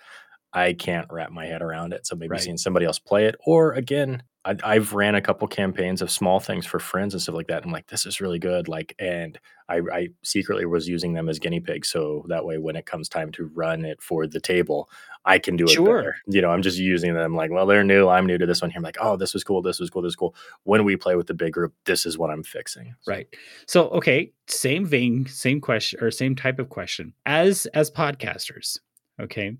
[0.52, 2.06] I can't wrap my head around it.
[2.06, 2.40] So maybe Right.
[2.40, 6.38] seeing somebody else play it, or again, I, I've ran a couple campaigns of small
[6.40, 7.64] things for friends and stuff like that.
[7.64, 8.68] I'm like, this is really good.
[8.68, 12.76] Like, and I, I secretly was using them as guinea pigs, so that way when
[12.76, 14.90] it comes time to run it for the table,
[15.24, 15.96] I can do it Sure.
[15.96, 16.16] better.
[16.26, 18.08] You know, I'm just using them like, well, they're new.
[18.08, 18.76] I'm new to this one here.
[18.78, 19.62] I'm like, oh, this was cool.
[19.62, 20.02] This was cool.
[20.02, 20.34] This was cool.
[20.64, 22.94] When we play with the big group, this is what I'm fixing.
[23.00, 23.26] So, Right.
[23.66, 27.14] So, okay, same vein, same question or same type of question.
[27.24, 28.78] As as podcasters,
[29.18, 29.56] okay,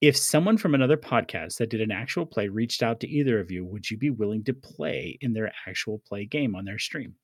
[0.00, 3.50] if someone from another podcast that did an actual play reached out to either of
[3.50, 7.14] you, would you be willing to play in their actual play game on their stream?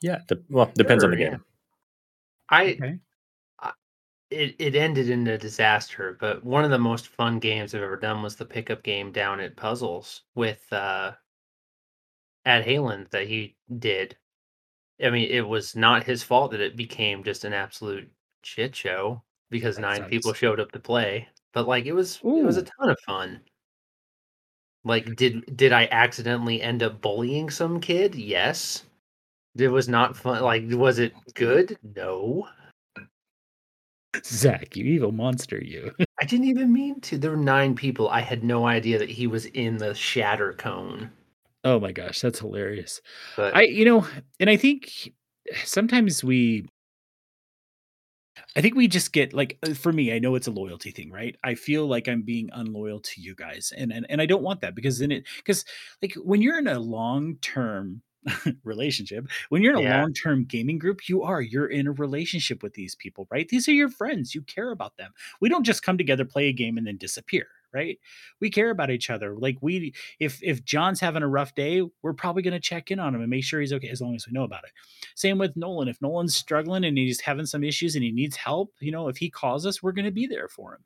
[0.00, 0.20] Yeah.
[0.28, 1.30] de- well, depends on the Sure, yeah.
[1.30, 1.44] game.
[2.50, 2.98] I Okay.
[4.30, 7.96] it, it ended in a disaster, but one of the most fun games I've ever
[7.96, 11.12] done was the pickup game down at Puzzles with uh
[12.44, 14.16] Ad Halen that he did.
[15.02, 18.10] I mean, it was not his fault that it became just an absolute
[18.42, 21.28] shit show because That nine people showed up to play.
[21.52, 23.40] But like it was it was a ton of fun.
[24.84, 28.14] Like did did I accidentally end up bullying some kid?
[28.14, 28.84] Yes.
[29.56, 30.42] It was not fun.
[30.42, 31.78] Like was it good?
[31.96, 32.48] No.
[34.24, 35.92] Zach, you evil monster, you.
[36.20, 37.18] I didn't even mean to.
[37.18, 38.08] There were nine people.
[38.08, 41.10] I had no idea that he was in the shatter cone.
[41.64, 43.00] oh my gosh, that's hilarious.
[43.36, 44.06] But I, you know,
[44.40, 45.12] and I think
[45.64, 46.66] sometimes we,
[48.56, 51.10] I think we just get like, uh, for me, I know it's a loyalty thing,
[51.10, 51.36] right?
[51.44, 54.60] I feel like I'm being unloyal to you guys, and and and I don't want
[54.60, 55.64] that because then it, because
[56.02, 58.02] like when you're in a long term
[58.64, 60.04] relationship, when you're in a Yeah.
[60.04, 63.48] long term gaming group, you are you're in a relationship with these people, right?
[63.48, 64.34] These are your friends.
[64.34, 65.12] You care about them.
[65.40, 67.46] We don't just come together, play a game, and then disappear.
[67.72, 67.98] Right?
[68.40, 69.36] We care about each other.
[69.36, 72.98] Like we, if if John's having a rough day, we're probably going to check in
[72.98, 74.70] on him and make sure he's okay as long as we know about it.
[75.14, 75.88] Same with Nolan.
[75.88, 79.16] If Nolan's struggling and he's having some issues and he needs help, you know, if
[79.16, 80.84] he calls us, we're going to be there for him.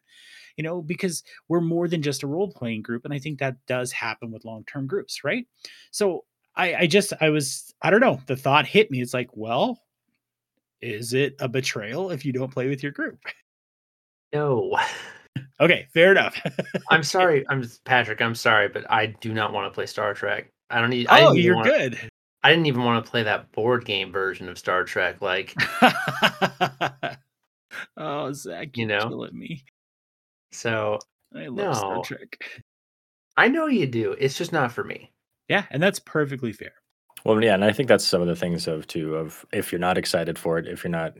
[0.57, 3.57] You know, because we're more than just a role playing group, and I think that
[3.67, 5.47] does happen with long term groups, right?
[5.93, 6.25] So
[6.57, 8.21] I, I just, I was, I don't know.
[8.27, 9.01] The thought hit me.
[9.01, 9.81] It's like, well,
[10.83, 13.19] is it a betrayal if you don't play with your group?
[14.33, 14.79] no.
[15.61, 16.37] Okay, fair enough.
[16.91, 17.45] I'm sorry.
[17.49, 18.21] I'm Patrick.
[18.21, 20.51] I'm sorry, but I do not want to play Star Trek.
[20.71, 21.07] I don't need.
[21.11, 21.99] Oh, didn't you're wanna- good.
[22.45, 25.23] I didn't even want to play that board game version of Star Trek.
[25.23, 25.55] Like,
[27.97, 29.09] oh, Zach, You you're know?
[29.09, 29.65] killing me.
[30.51, 30.99] so
[31.35, 32.63] I love Star Trek.
[33.37, 34.13] I know you do.
[34.19, 35.13] It's just not for me.
[35.49, 36.73] Yeah, and that's perfectly fair.
[37.25, 39.79] Well, yeah, and I think that's some of the things of too of if you're
[39.79, 41.15] not excited for it, if you're not,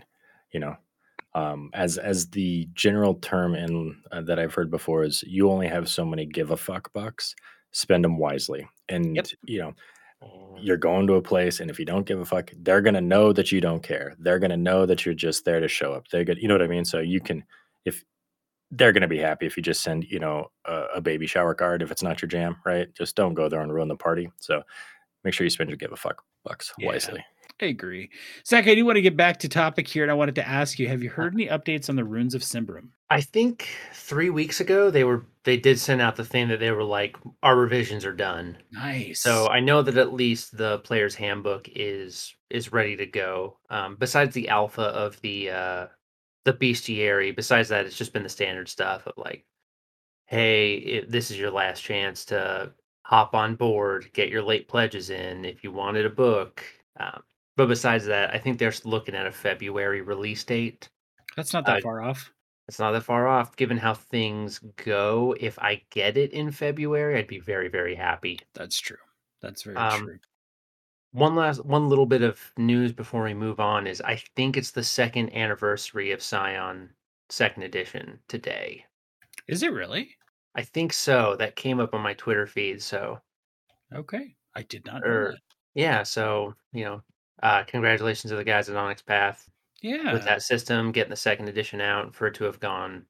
[0.53, 0.77] you know,
[1.35, 5.69] um, as as the general term in uh, that I've heard before is you only
[5.69, 7.35] have so many give a fuck bucks.
[7.73, 9.27] Spend them wisely, and Yep.
[9.45, 9.75] you know
[10.61, 13.33] you're going to a place, and if you don't give a fuck, they're gonna know
[13.33, 14.15] that you don't care.
[14.19, 16.07] They're gonna know that you're just there to show up.
[16.09, 16.85] They're good, you know what I mean.
[16.85, 17.43] So you can,
[17.85, 18.05] if
[18.71, 21.83] they're gonna be happy if you just send, you know, a, a baby shower card
[21.83, 22.95] if it's not your jam, right?
[22.95, 24.31] Just don't go there and ruin the party.
[24.39, 24.63] So
[25.25, 26.89] make sure you spend your give a fuck bucks Yeah.
[26.89, 27.25] wisely.
[27.63, 28.11] I agree.
[28.47, 30.79] Zach, I do want to get back to topic here, and I wanted to ask
[30.79, 32.89] you: Have you heard any updates on the Ruins of Symbaroum?
[33.09, 36.71] I think three weeks ago they were they did send out the thing that they
[36.71, 38.59] were like, our revisions are done.
[38.71, 39.21] Nice.
[39.21, 43.59] So I know that at least the player's handbook is is ready to go.
[43.71, 45.87] Um, besides the alpha of the uh,
[46.45, 49.45] the bestiary, besides that, it's just been the standard stuff of like,
[50.27, 52.73] hey, it, this is your last chance to
[53.03, 56.65] hop on board, get your late pledges in if you wanted a book.
[56.99, 57.23] Um,
[57.57, 60.89] but besides that, I think they're looking at a February release date.
[61.37, 62.33] that's not that uh, far off.
[62.69, 65.35] It's not that far off, given how things go.
[65.41, 68.39] If I get it in February, I'd be very, very happy.
[68.55, 68.97] That's true.
[69.41, 70.19] That's very Um, true.
[71.11, 74.71] One last, one little bit of news before we move on is I think it's
[74.71, 76.89] the second anniversary of Scion
[77.29, 78.87] Second Edition today.
[79.49, 80.17] Is it really?
[80.55, 81.37] I think so.
[81.37, 82.81] That came up on my Twitter feed.
[82.83, 83.21] So
[83.95, 85.41] Okay, I did not Or- that.
[85.75, 87.03] yeah, so you know,
[87.43, 89.49] uh, congratulations to the guys at Onyx Path
[89.81, 93.05] Yeah, with that system getting the second edition out for it to have gone,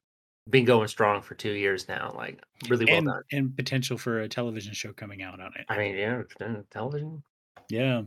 [0.49, 2.13] been going strong for two years now.
[2.15, 3.21] Like really well and done.
[3.31, 5.65] and potential for a television show coming out on it.
[5.69, 6.21] I mean, yeah,
[6.71, 7.23] television.
[7.69, 8.03] Yeah.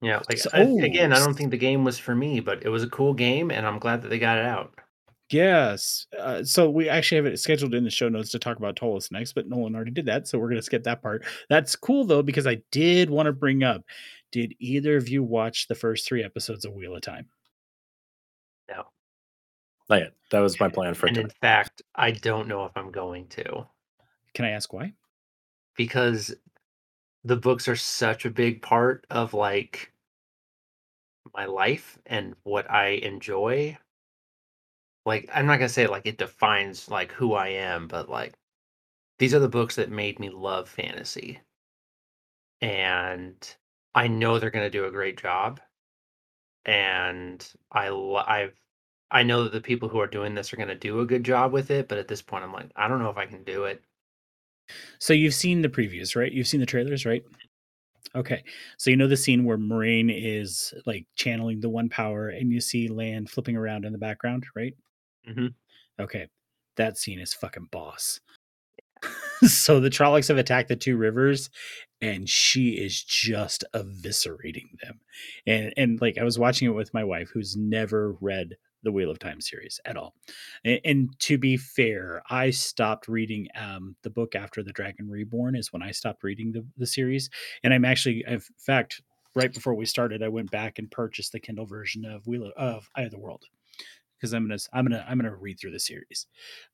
[0.00, 2.64] Yeah, like So- I- again, I oh, don't think the game was for me, but
[2.64, 4.72] it was a cool game, and I'm glad that they got it out.
[5.30, 6.06] Yes.
[6.18, 9.10] Uh, so we actually have it scheduled in the show notes to talk about Ptolus
[9.12, 11.24] next, but Nolan already did that, so we're gonna skip that part.
[11.50, 13.82] That's cool though because I did want to bring up.
[14.32, 17.26] Did either of you watch the first three episodes of Wheel of Time?
[18.68, 18.84] No,
[19.88, 20.12] Not yet.
[20.30, 23.66] That was my plan for and in fact, I don't know if I'm going to
[24.34, 24.92] Can I ask why?
[25.76, 26.34] because
[27.24, 29.92] the books are such a big part of like
[31.34, 33.78] my life and what I enjoy.
[35.06, 38.34] Like, I'm not gonna say like it defines like who I am, but like
[39.18, 41.40] these are the books that made me love fantasy.
[42.60, 43.56] And
[43.94, 45.60] I know they're gonna do a great job.
[46.64, 48.54] And I I've
[49.10, 51.52] I know that the people who are doing this are gonna do a good job
[51.52, 53.64] with it, but at this point I'm like, I don't know if I can do
[53.64, 53.82] it.
[54.98, 56.32] So you've seen the previews, right?
[56.32, 57.22] You've seen the trailers, right?
[58.16, 58.44] Okay.
[58.78, 62.60] So you know the scene where Moiraine is like channeling the one power and you
[62.60, 64.74] see Lan flipping around in the background, right?
[65.28, 65.54] Mhm.
[66.00, 66.28] Okay.
[66.76, 68.20] That scene is fucking boss.
[69.42, 71.50] so the Trollocs have attacked the two rivers
[72.00, 75.00] and she is just eviscerating them.
[75.46, 79.10] And and like I was watching it with my wife who's never read the Wheel
[79.10, 80.14] of Time series at all.
[80.64, 85.56] And, and to be fair, I stopped reading um, the book after the Dragon Reborn
[85.56, 87.28] is when I stopped reading the, the series.
[87.64, 89.02] And I'm actually, in fact,
[89.34, 92.52] right before we started, I went back and purchased the Kindle version of Wheel of,
[92.56, 93.44] of Eye of the World
[94.16, 96.26] because I'm gonna I'm gonna I'm gonna read through the series.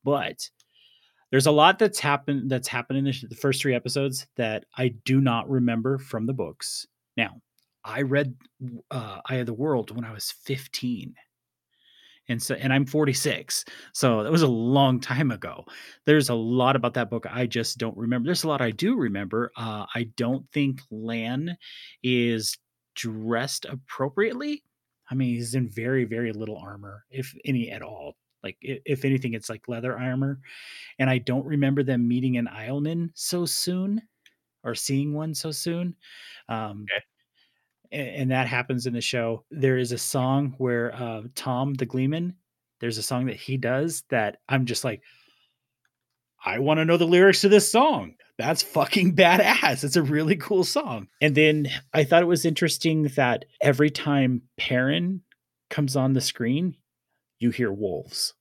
[0.02, 0.50] But
[1.30, 4.88] there's a lot that's happened that's happened in the, the first three episodes that I
[5.04, 6.86] do not remember from the books.
[7.16, 7.40] Now,
[7.84, 8.34] I read
[8.90, 11.14] uh, Eye of the World when I was 15
[12.28, 13.64] and so and I'm 46.
[13.92, 15.64] So that was a long time ago.
[16.06, 18.26] There's a lot about that book I just don't remember.
[18.26, 19.52] There's a lot I do remember.
[19.56, 21.56] Uh, I don't think Lan
[22.02, 22.56] is
[22.94, 24.62] dressed appropriately.
[25.10, 28.16] I mean, he's in very very little armor, if any at all.
[28.44, 30.38] Like if anything, it's like leather armor.
[31.00, 34.02] And I don't remember them meeting an Aielman so soon,
[34.62, 35.96] or seeing one so soon.
[36.48, 36.84] Um,
[37.92, 38.10] Okay.
[38.18, 39.44] and that happens in the show.
[39.50, 42.34] There is a song where uh, Tom the Gleeman,
[42.80, 45.02] there's a song that he does that I'm just like,
[46.44, 48.16] I want to know the lyrics to this song.
[48.36, 49.84] That's fucking badass.
[49.84, 51.08] It's a really cool song.
[51.22, 55.22] And then I thought it was interesting that every time Perrin
[55.70, 56.76] comes on the screen,
[57.38, 58.34] you hear wolves.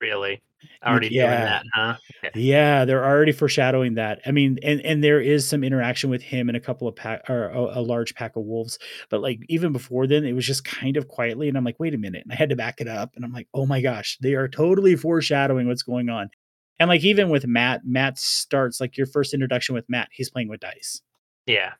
[0.00, 0.42] Really?
[0.84, 1.44] Already doing yeah.
[1.44, 1.96] that, huh?
[2.24, 2.40] Okay.
[2.40, 4.20] Yeah, they're already foreshadowing that.
[4.26, 7.28] I mean, and and there is some interaction with him and a couple of pack
[7.28, 8.78] or a, a large pack of wolves,
[9.10, 11.94] but like even before then, it was just kind of quietly, and I'm like, wait
[11.94, 14.18] a minute, and I had to back it up, and I'm like, oh my gosh,
[14.20, 16.30] they are totally foreshadowing what's going on,
[16.78, 20.48] and like even with Mat, Mat starts like your first introduction with Mat, he's playing
[20.48, 21.02] with dice,
[21.46, 21.72] Yeah.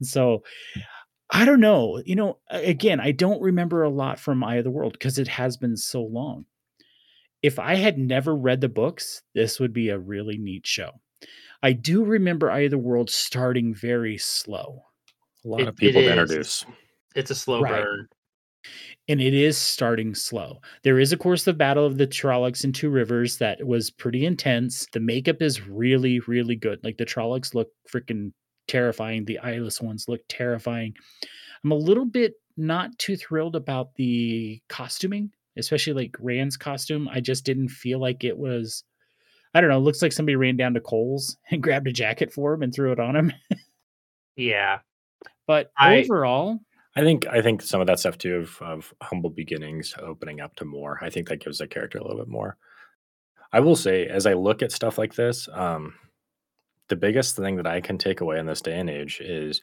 [0.00, 0.42] and so.
[1.32, 2.02] I don't know.
[2.04, 5.28] You know, again, I don't remember a lot from Eye of the World because it
[5.28, 6.44] has been so long.
[7.42, 11.00] If I had never read the books, this would be a really neat show.
[11.62, 14.82] I do remember Eye of the World starting very slow.
[15.44, 16.64] A lot It- of people to introduce.
[17.16, 17.82] It's a slow Right.
[17.82, 18.08] burn.
[19.08, 20.60] and it is starting slow.
[20.84, 24.24] There is, of course, the Battle of the Trollocs and Two Rivers that was pretty
[24.24, 24.86] intense.
[24.92, 26.78] The makeup is really, really good.
[26.84, 28.32] Like the Trollocs look freaking
[28.72, 29.24] terrifying.
[29.24, 30.94] The eyeless ones look terrifying.
[31.62, 37.08] I'm a little bit not too thrilled about the costuming, especially like Rand's costume.
[37.08, 38.84] I just didn't feel like it was.
[39.54, 39.76] I don't know.
[39.76, 42.74] It looks like somebody ran down to Kohl's and grabbed a jacket for him and
[42.74, 43.32] threw it on him.
[44.34, 44.78] Yeah.
[45.46, 46.58] But I- overall,
[46.96, 50.56] I think I think some of that stuff too of, of humble beginnings opening up
[50.56, 50.98] to more.
[51.02, 52.56] I think that gives the character a little bit more.
[53.52, 55.92] I will say, as I look at stuff like this, um,
[56.92, 59.62] the biggest thing that I can take away in this day and age is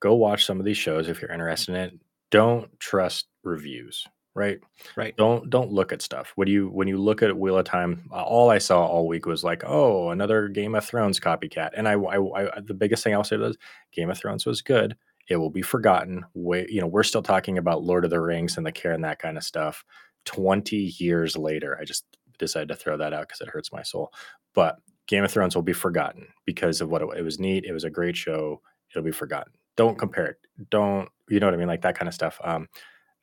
[0.00, 2.00] go watch some of these shows if you're interested in it.
[2.30, 4.60] Don't trust reviews, right?
[4.96, 5.14] Right.
[5.14, 6.32] Don't don't look at stuff.
[6.36, 9.44] When you when you look at Wheel of Time, all I saw all week was
[9.44, 11.72] like, oh, another Game of Thrones copycat.
[11.76, 13.58] And I, I, I the biggest thing I'll say was
[13.92, 14.96] Game of Thrones was good.
[15.28, 16.24] It will be forgotten.
[16.32, 19.04] Way, you know, we're still talking about Lord of the Rings and the care and
[19.04, 19.84] that kind of stuff.
[20.24, 22.06] 20 years later, I just
[22.38, 24.14] decided to throw that out because it hurts my soul.
[24.54, 24.78] But
[25.10, 27.64] Game of Thrones will be forgotten because of what it, it was neat.
[27.64, 28.62] It was a great show.
[28.90, 29.52] It'll be forgotten.
[29.76, 30.36] Don't compare it.
[30.70, 31.66] Don't you know what I mean?
[31.66, 32.38] Like that kind of stuff.
[32.44, 32.68] Um,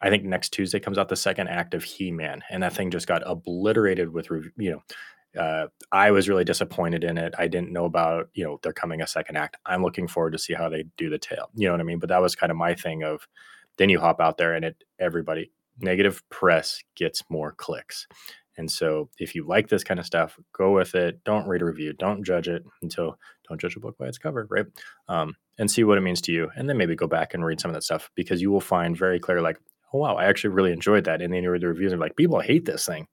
[0.02, 2.92] I think next Tuesday comes out the second act of He Man, and that thing
[2.92, 4.84] just got obliterated with you know.
[5.40, 7.34] Uh, I was really disappointed in it.
[7.38, 9.56] I didn't know about you know they're coming a second act.
[9.66, 11.50] I'm looking forward to see how they do the tale.
[11.56, 12.00] You know what I mean?
[12.00, 13.04] But that was kind of my thing.
[13.04, 13.26] Of
[13.78, 18.08] then you hop out there and it everybody negative press gets more clicks.
[18.58, 21.24] And so if you like this kind of stuff, go with it.
[21.24, 21.94] Don't read a review.
[21.94, 24.66] Don't judge it until don't judge a book by its cover, right?
[25.08, 26.50] Um, and see what it means to you.
[26.56, 28.98] And then maybe go back and read some of that stuff because you will find
[28.98, 29.60] very clear, like,
[29.94, 31.22] oh wow, I actually really enjoyed that.
[31.22, 33.08] And then you read the reviews and like, people hate this thing.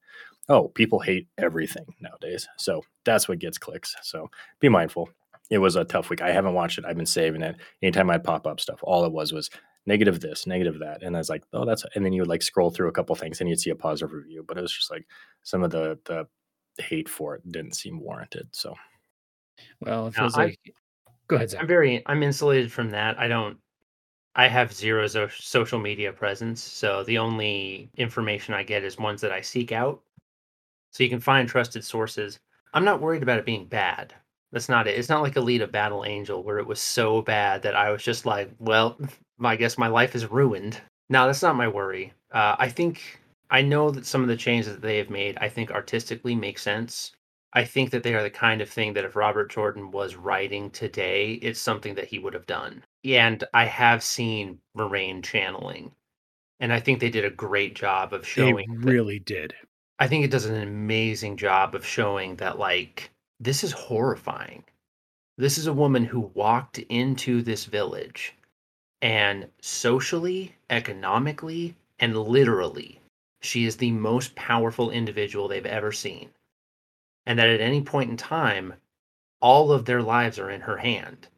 [0.49, 2.49] Oh, people hate everything nowadays.
[2.59, 3.95] So that's what gets clicks.
[4.03, 4.31] So
[4.61, 5.09] be mindful.
[5.51, 6.23] It was a tough week.
[6.23, 6.85] I haven't watched it.
[6.85, 7.57] I've been saving it.
[7.83, 9.51] Anytime I'd pop up stuff, all it was was
[9.87, 11.03] negative this, negative that.
[11.03, 13.15] And I was like, oh, that's, and then you would like scroll through a couple
[13.15, 15.07] things and you'd see a positive review, but it was just like
[15.43, 16.27] some of the, the
[16.83, 18.49] hate for it didn't seem warranted.
[18.53, 18.75] So,
[19.81, 20.59] well, it feels like,
[21.29, 21.51] go ahead.
[21.51, 21.61] Zach.
[21.61, 23.19] I'm very, I'm insulated from that.
[23.19, 23.59] I don't,
[24.35, 26.63] I have zero social media presence.
[26.63, 30.01] So the only information I get is ones that I seek out.
[30.91, 32.41] So you can find trusted sources.
[32.73, 34.15] I'm not worried about it being bad.
[34.55, 34.97] That's not it.
[34.97, 38.25] It's not like Alita Battle Angel where it was so bad that I was just
[38.25, 38.97] like, well,
[39.45, 40.81] I guess my life is ruined.
[41.11, 42.13] No, that's not my worry.
[42.31, 45.49] Uh, I think I know that some of the changes that they have made, I
[45.49, 47.11] think artistically make sense.
[47.53, 50.71] I think that they are the kind of thing that if Robert Jordan was writing
[50.71, 52.85] today, it's something that he would have done.
[53.05, 55.91] And I have seen Moiraine channeling,
[56.61, 58.67] and I think they did a great job of showing.
[58.69, 59.55] They really that, did.
[59.99, 63.11] I think it does an amazing job of showing that, like,
[63.45, 64.65] this is horrifying.
[65.37, 68.35] This is a woman who walked into this village
[69.03, 73.01] and socially, economically, and literally,
[73.43, 76.31] she is the most powerful individual they've ever seen.
[77.27, 78.75] And that at any point in time,
[79.41, 81.29] all of their lives are in her hand.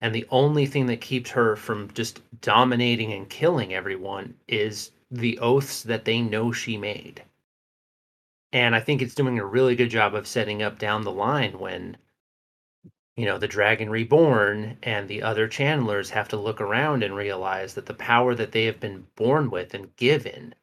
[0.00, 5.38] And the only thing that keeps her from just dominating and killing everyone is the
[5.38, 7.22] oaths that they know she made.
[8.52, 11.58] And I think it's doing a really good job of setting up down the line
[11.58, 11.96] when
[13.16, 17.74] you know, the Dragon Reborn and the other channelers have to look around and realize
[17.74, 20.54] that the power that they have been born with and given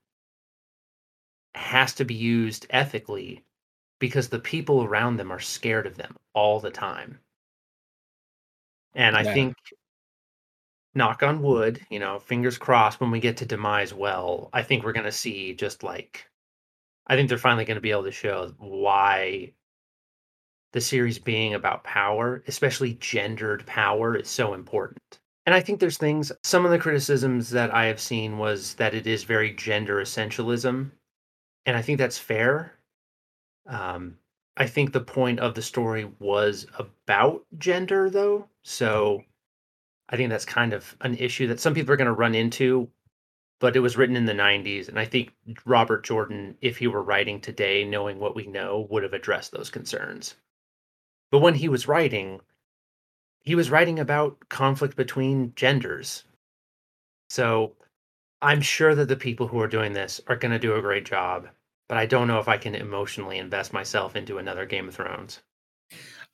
[1.55, 3.43] has to be used ethically
[3.99, 7.19] because the people around them are scared of them all the time.
[8.93, 9.33] And I yeah.
[9.33, 9.55] think,
[10.93, 14.83] knock on wood, you know, fingers crossed when we get to Demise Well, I think
[14.83, 16.29] we're going to see just like,
[17.07, 19.53] I think they're finally going to be able to show why
[20.71, 25.19] the series being about power, especially gendered power, is so important.
[25.45, 28.93] And I think there's things, some of the criticisms that I have seen was that
[28.93, 30.91] it is very gender essentialism.
[31.65, 32.73] And I think that's fair.
[33.67, 34.17] Um,
[34.55, 38.47] I think the point of the story was about gender, though.
[38.63, 39.23] So
[40.09, 42.89] I think that's kind of an issue that some people are going to run into.
[43.63, 44.89] But it was written in the 90s.
[44.89, 45.31] And I think
[45.65, 49.69] Robert Jordan, if he were writing today, knowing what we know, would have addressed those
[49.69, 50.35] concerns.
[51.31, 52.41] But when he was writing,
[53.39, 56.25] he was writing about conflict between genders.
[57.29, 57.77] So
[58.41, 61.05] I'm sure that the people who are doing this are going to do a great
[61.05, 61.47] job,
[61.87, 65.39] but I don't know if I can emotionally invest myself into another Game of Thrones.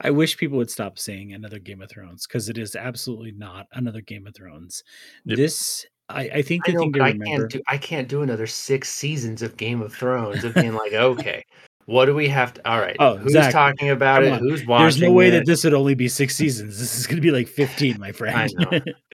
[0.01, 3.67] I wish people would stop saying another Game of Thrones because it is absolutely not
[3.73, 4.83] another Game of Thrones.
[5.25, 5.37] Yep.
[5.37, 7.47] This I, I, think the I know, thing to I remember.
[7.47, 10.93] Can't do, I can't do another six seasons of Game of Thrones of being like,
[10.93, 11.45] okay,
[11.85, 12.69] what do we have to?
[12.69, 12.95] All right.
[12.99, 14.33] Oh, who's talking about it?
[14.33, 14.39] On.
[14.39, 14.83] Who's watching?
[14.83, 15.31] There's no way it?
[15.31, 16.79] that this would only be six seasons.
[16.79, 18.35] This is going to be like 15, my friend.
[18.37, 18.79] I know.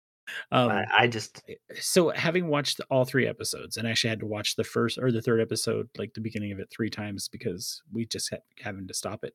[0.51, 1.41] um, I, I just
[1.79, 5.21] so having watched all three episodes, and actually had to watch the first or the
[5.21, 8.93] third episode, like the beginning of it, three times because we just had having to
[8.93, 9.33] stop it.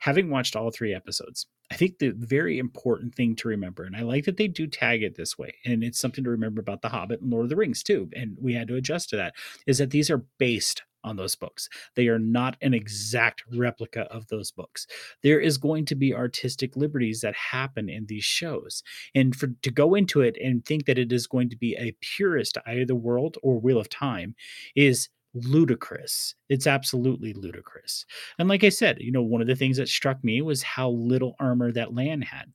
[0.00, 4.02] Having watched all three episodes, I think the very important thing to remember, and I
[4.02, 6.88] like that they do tag it this way, and it's something to remember about The
[6.88, 9.34] Hobbit and Lord of the Rings too, and we had to adjust to that,
[9.66, 11.68] is that these are based on those books.
[11.94, 14.86] They are not an exact replica of those books.
[15.22, 18.82] There is going to be artistic liberties that happen in these shows.
[19.14, 21.96] And for to go into it and think that it is going to be a
[22.00, 24.34] purist Eye of the World or Wheel of Time
[24.74, 26.34] is ludicrous.
[26.48, 28.04] It's absolutely ludicrous.
[28.38, 30.90] And like I said, you know, one of the things that struck me was how
[30.90, 32.52] little armor that Lan had.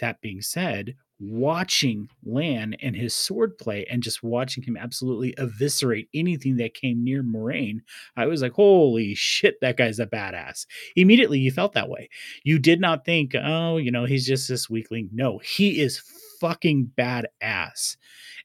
[0.00, 6.56] That being said, watching Lan and his swordplay and just watching him absolutely eviscerate anything
[6.56, 7.80] that came near Moiraine,
[8.16, 10.66] I was like, holy shit, that guy's a badass.
[10.96, 12.08] Immediately you felt that way.
[12.42, 15.10] You did not think, oh, you know, he's just this weakling.
[15.12, 16.02] No, he is
[16.40, 17.96] fucking badass.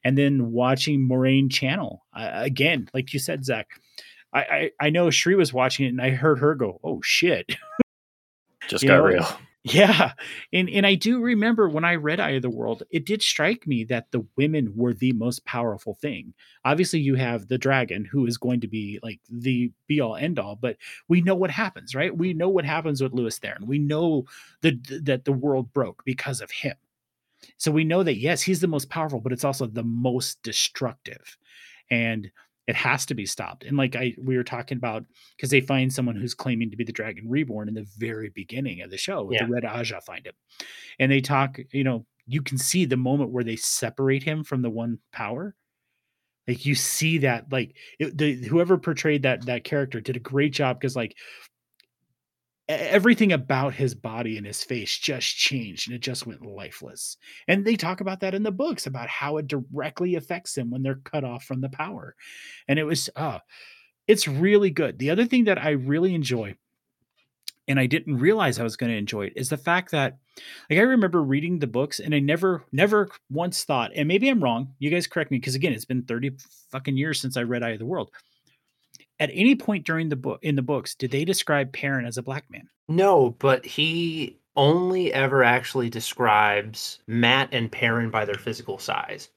[0.04, 3.68] And then watching Moiraine channel uh, again, like you said, Zach.
[4.32, 7.46] I, I, I know Shri was watching it and I heard her go, "Oh shit!"
[8.68, 9.04] Just you got know?
[9.04, 9.26] real.
[9.68, 10.12] Yeah.
[10.52, 13.66] And and I do remember when I read Eye of the World, it did strike
[13.66, 16.34] me that the women were the most powerful thing.
[16.64, 20.38] Obviously, you have the dragon who is going to be like the be all end
[20.38, 20.76] all, but
[21.08, 22.16] we know what happens, right?
[22.16, 23.66] We know what happens with Lews Therin.
[23.66, 24.26] We know
[24.62, 26.76] that that the world broke because of him.
[27.58, 31.36] So we know that yes, he's the most powerful, but it's also the most destructive.
[31.90, 32.30] And
[32.66, 33.64] it has to be stopped.
[33.64, 35.04] And like I we were talking about
[35.36, 38.82] because they find someone who's claiming to be the Dragon Reborn in the very beginning
[38.82, 39.30] of the show.
[39.30, 39.44] Yeah.
[39.44, 40.34] The Red Ajah find him,
[40.98, 41.58] and they talk.
[41.72, 45.54] You know, you can see the moment where they separate him from the one power.
[46.48, 50.52] Like you see that, like it, the whoever portrayed that that character did a great
[50.52, 51.16] job because like
[52.68, 57.16] everything about his body and his face just changed and it just went lifeless.
[57.46, 60.82] And they talk about that in the books about how it directly affects him when
[60.82, 62.16] they're cut off from the power.
[62.66, 63.38] And it was uh
[64.08, 64.98] it's really good.
[64.98, 66.56] The other thing that I really enjoy
[67.68, 70.18] and I didn't realize I was going to enjoy it is the fact that
[70.70, 74.42] like I remember reading the books and I never never once thought and maybe I'm
[74.42, 74.74] wrong.
[74.80, 76.32] You guys correct me because again it's been 30
[76.70, 78.10] fucking years since I read Eye of the World
[79.18, 82.22] at any point during the book in the books did they describe Perrin as a
[82.22, 82.68] black man?
[82.88, 89.28] No, but he only ever actually describes Mat and Perrin by their physical size.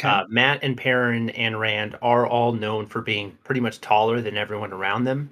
[0.00, 0.08] Okay.
[0.08, 4.36] Uh, Mat and Perrin and Rand are all known for being pretty much taller than
[4.36, 5.30] everyone around them,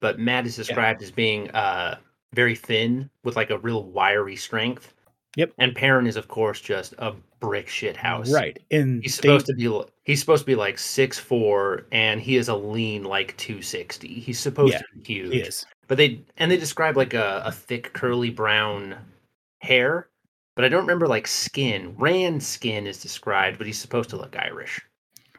[0.00, 1.06] but Mat is described yeah.
[1.06, 1.96] as being uh,
[2.34, 4.92] very thin with like a real wiry strength.
[5.36, 5.52] Yep.
[5.58, 8.32] And Perrin is, of course, just a brick shit house.
[8.32, 8.58] Right.
[8.70, 9.52] And he's supposed they...
[9.52, 13.36] to be he's supposed to be like six four, and he is a lean like
[13.36, 14.20] two sixty.
[14.20, 15.32] He's supposed yeah, to be huge.
[15.32, 15.66] He is.
[15.88, 18.96] But they and they describe like a, a thick curly brown
[19.60, 20.08] hair,
[20.54, 21.94] but I don't remember like skin.
[21.98, 24.80] Rand's skin is described, but he's supposed to look Irish.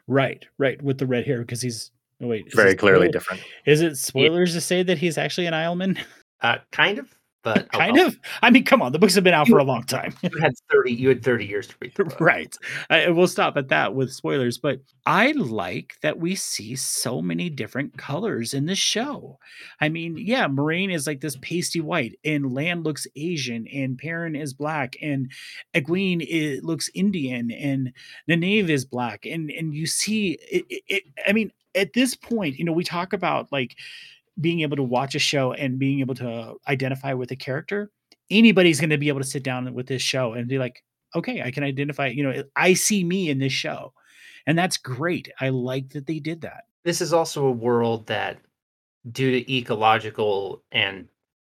[0.07, 1.91] Right, right, with the red hair because he's
[2.21, 3.41] oh wait, very clearly different.
[3.65, 4.55] Is it spoilers yeah.
[4.55, 5.99] to say that he's actually an Aielman?
[6.41, 7.16] Uh, kind of
[7.53, 8.19] but kind of.
[8.41, 10.13] I mean, come on, the books have been out you, for a long time.
[10.21, 10.93] you had thirty.
[10.93, 11.93] You had thirty years to read.
[12.19, 12.53] right.
[12.89, 14.57] I, we'll stop at that with spoilers.
[14.57, 19.39] But I like that we see so many different colors in the show.
[19.79, 24.35] I mean, yeah, Moiraine is like this pasty white, and Lan looks Asian, and Perrin
[24.35, 25.31] is black, and
[25.73, 27.93] Egwene is, looks Indian, and
[28.29, 32.59] Nynaeve is black, and and you see it, it, it I mean, at this point,
[32.59, 33.77] you know, we talk about like
[34.39, 37.91] being able to watch a show and being able to identify with a character,
[38.29, 40.83] anybody's going to be able to sit down with this show and be like,
[41.15, 43.93] okay, I can identify, you know, I see me in this show.
[44.45, 45.29] And that's great.
[45.39, 46.65] I like that they did that.
[46.83, 48.37] This is also a world that,
[49.11, 51.07] due to ecological and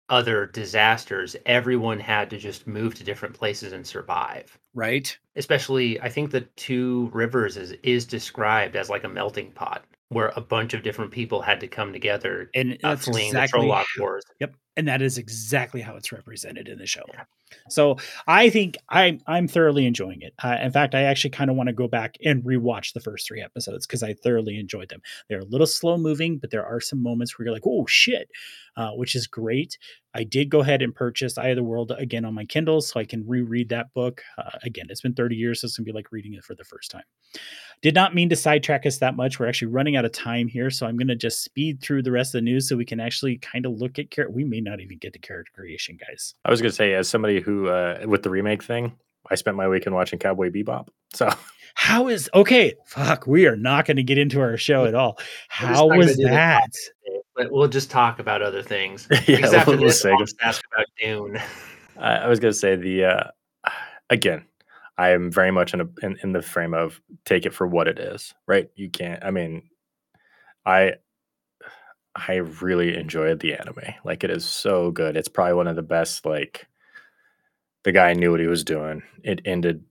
[0.08, 4.58] other disasters, everyone had to just move to different places and survive.
[4.74, 5.16] Right.
[5.36, 10.32] Especially, I think the two rivers is is described as like a melting pot where
[10.36, 13.84] a bunch of different people had to come together and uh, fleeing exactly the Trolloc
[13.98, 14.24] Wars.
[14.40, 17.02] Yep, and that is exactly how it's represented in the show.
[17.12, 17.24] Yeah.
[17.68, 17.96] So
[18.26, 20.34] I think I'm I'm thoroughly enjoying it.
[20.42, 23.26] Uh, in fact, I actually kind of want to go back and rewatch the first
[23.26, 25.02] three episodes because I thoroughly enjoyed them.
[25.28, 28.28] They're a little slow moving, but there are some moments where you're like, "Oh shit,"
[28.76, 29.76] uh, which is great.
[30.14, 33.00] I did go ahead and purchase Eye of the World again on my Kindle so
[33.00, 34.22] I can reread that book.
[34.36, 36.64] Uh, again, it's been 30 years, so it's gonna be like reading it for the
[36.64, 37.04] first time.
[37.80, 39.38] Did not mean to sidetrack us that much.
[39.38, 42.34] We're actually running out of time here, so I'm gonna just speed through the rest
[42.34, 44.32] of the news so we can actually kind of look at.
[44.32, 46.34] We may not even get to character creation, guys.
[46.44, 48.92] I was gonna say, as somebody who uh, with the remake thing,
[49.30, 50.88] I spent my weekend watching Cowboy Bebop.
[51.14, 51.30] So
[51.74, 52.74] how is okay?
[52.86, 55.18] Fuck, we are not going to get into our show at all.
[55.48, 56.70] How was that?
[57.34, 59.08] but we'll just talk about other things.
[59.26, 61.40] yeah, because we'll this, I'll ask about Dune.
[61.98, 63.70] I was going to say the uh,
[64.10, 64.44] again.
[64.98, 67.88] I am very much in, a, in in the frame of take it for what
[67.88, 68.34] it is.
[68.46, 68.68] Right?
[68.74, 69.24] You can't.
[69.24, 69.62] I mean,
[70.66, 70.94] I
[72.14, 73.94] I really enjoyed the anime.
[74.04, 75.16] Like it is so good.
[75.16, 76.26] It's probably one of the best.
[76.26, 76.66] Like
[77.84, 79.02] the guy knew what he was doing.
[79.24, 79.84] It ended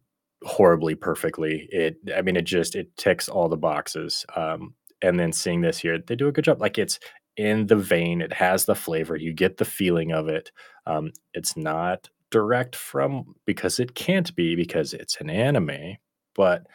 [0.43, 1.67] horribly perfectly.
[1.72, 1.97] It.
[2.15, 4.26] I mean, it just it ticks all the boxes.
[4.36, 6.61] Um, and then seeing this here, they do a good job.
[6.61, 6.99] Like it's
[7.38, 10.51] in the vein, it has the flavor, you get the feeling of it.
[10.86, 15.97] Um, it's not direct from because it can't be because it's an anime,
[16.36, 16.67] but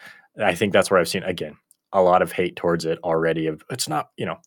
[0.43, 1.57] I think that's where I've seen again
[1.93, 3.47] a lot of hate towards it already.
[3.47, 4.39] Of it's not, you know,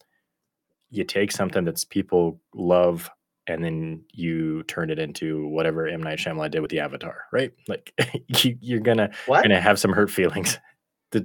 [0.90, 3.10] you take something that's people love
[3.48, 7.52] and then you turn it into whatever M Night Shyamalan did with the Avatar, right?
[7.68, 7.94] Like
[8.62, 9.44] you, are gonna what?
[9.44, 10.58] gonna have some hurt feelings.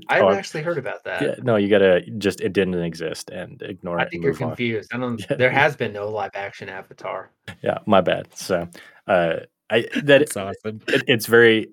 [0.08, 1.20] I haven't actually heard about that.
[1.20, 4.06] Yeah, no, you gotta just it didn't exist and ignore I it.
[4.06, 4.92] I think you're confused.
[4.94, 5.02] On.
[5.02, 5.20] I don't.
[5.30, 5.36] Yeah.
[5.36, 7.30] There has been no live action Avatar.
[7.62, 8.28] Yeah, my bad.
[8.34, 8.66] So,
[9.06, 10.80] uh, I that it's awesome.
[10.88, 11.68] It, it's very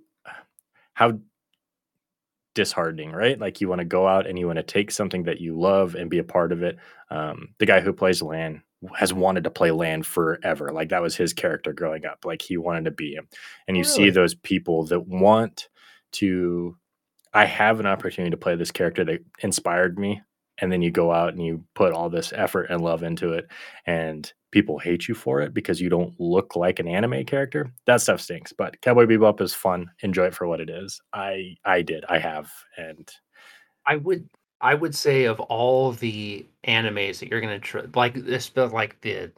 [0.94, 1.20] how
[2.54, 3.39] disheartening, right?
[3.39, 5.95] Like you want to go out and you want to take something that you love
[5.95, 6.78] and be a part of it.
[7.10, 8.64] Um, the guy who plays Lan
[8.95, 10.72] has wanted to play Lan forever.
[10.72, 12.26] Like that was his character growing up.
[12.26, 13.28] Like he wanted to be him.
[13.68, 13.93] And you really?
[13.93, 15.70] see those people that want
[16.14, 16.76] to
[17.34, 20.22] I have an opportunity to play this character that inspired me
[20.62, 23.47] and then you go out and you put all this effort and love into it
[23.86, 28.01] and people hate you for it because you don't look like an anime character that
[28.01, 31.01] stuff stinks but cowboy bebop is fun enjoy it for what it is.
[31.14, 33.09] I i did i have and
[33.86, 34.28] i would
[34.62, 38.99] i would say of all the animes that you're gonna try like this but like
[39.01, 39.32] the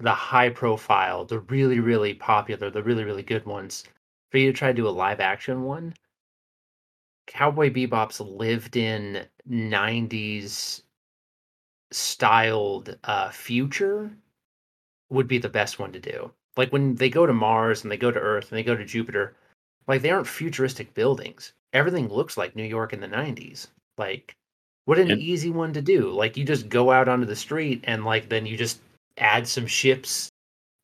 [0.00, 3.84] the high profile the really really popular the really really good ones
[4.30, 5.92] for you to try to do a live action one
[7.28, 10.82] Cowboy Bebop's lived in 90s
[11.90, 14.10] styled uh, future
[15.10, 16.32] would be the best one to do.
[16.56, 18.84] Like when they go to Mars and they go to Earth and they go to
[18.84, 19.36] Jupiter,
[19.86, 21.52] like they aren't futuristic buildings.
[21.72, 23.68] Everything looks like New York in the 90s.
[23.96, 24.34] Like
[24.86, 26.10] what an easy one to do.
[26.10, 28.80] Like you just go out onto the street and like then you just
[29.18, 30.30] add some ships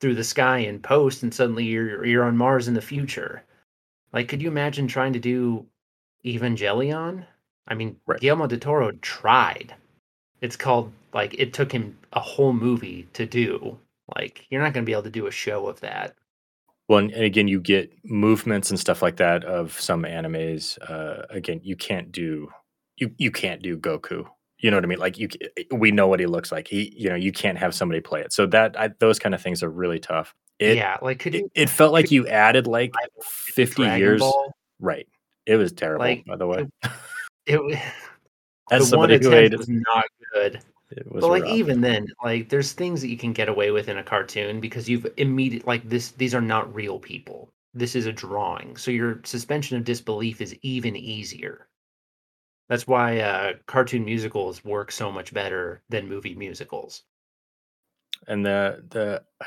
[0.01, 3.43] through the sky and post and suddenly you're you're on Mars in the future.
[4.13, 5.67] Like could you imagine trying to do
[6.25, 7.27] Evangelion.
[7.69, 8.21] I mean, right.
[8.21, 9.75] Guillermo del Toro tried.
[10.41, 13.79] It's called like it took him a whole movie to do.
[14.17, 16.15] Like you're not going to be able to do a show of that.
[16.89, 20.79] Well, and again, you get movements and stuff like that of some animes.
[20.91, 22.51] Uh, again, you can't do
[22.97, 24.27] you you can't do Goku.
[24.59, 24.99] You know what I mean?
[24.99, 25.29] Like you,
[25.73, 26.69] we know what he looks like.
[26.69, 28.33] He, you know, you can't have somebody play it.
[28.33, 30.35] So that I, those kind of things are really tough.
[30.59, 34.21] It, yeah, like could you, it, it felt like you added like fifty Dragon years,
[34.21, 34.55] Ball?
[34.79, 35.09] right?
[35.47, 36.67] It was terrible, like, by the way.
[37.47, 37.83] It, it
[38.71, 40.61] as somebody who hated was not good.
[40.91, 41.53] It was but like rough.
[41.53, 44.89] even then, like there's things that you can get away with in a cartoon because
[44.89, 46.13] you've immediate like this.
[46.13, 47.49] These are not real people.
[47.73, 51.69] This is a drawing, so your suspension of disbelief is even easier.
[52.69, 57.03] That's why uh, cartoon musicals work so much better than movie musicals.
[58.29, 59.23] And the the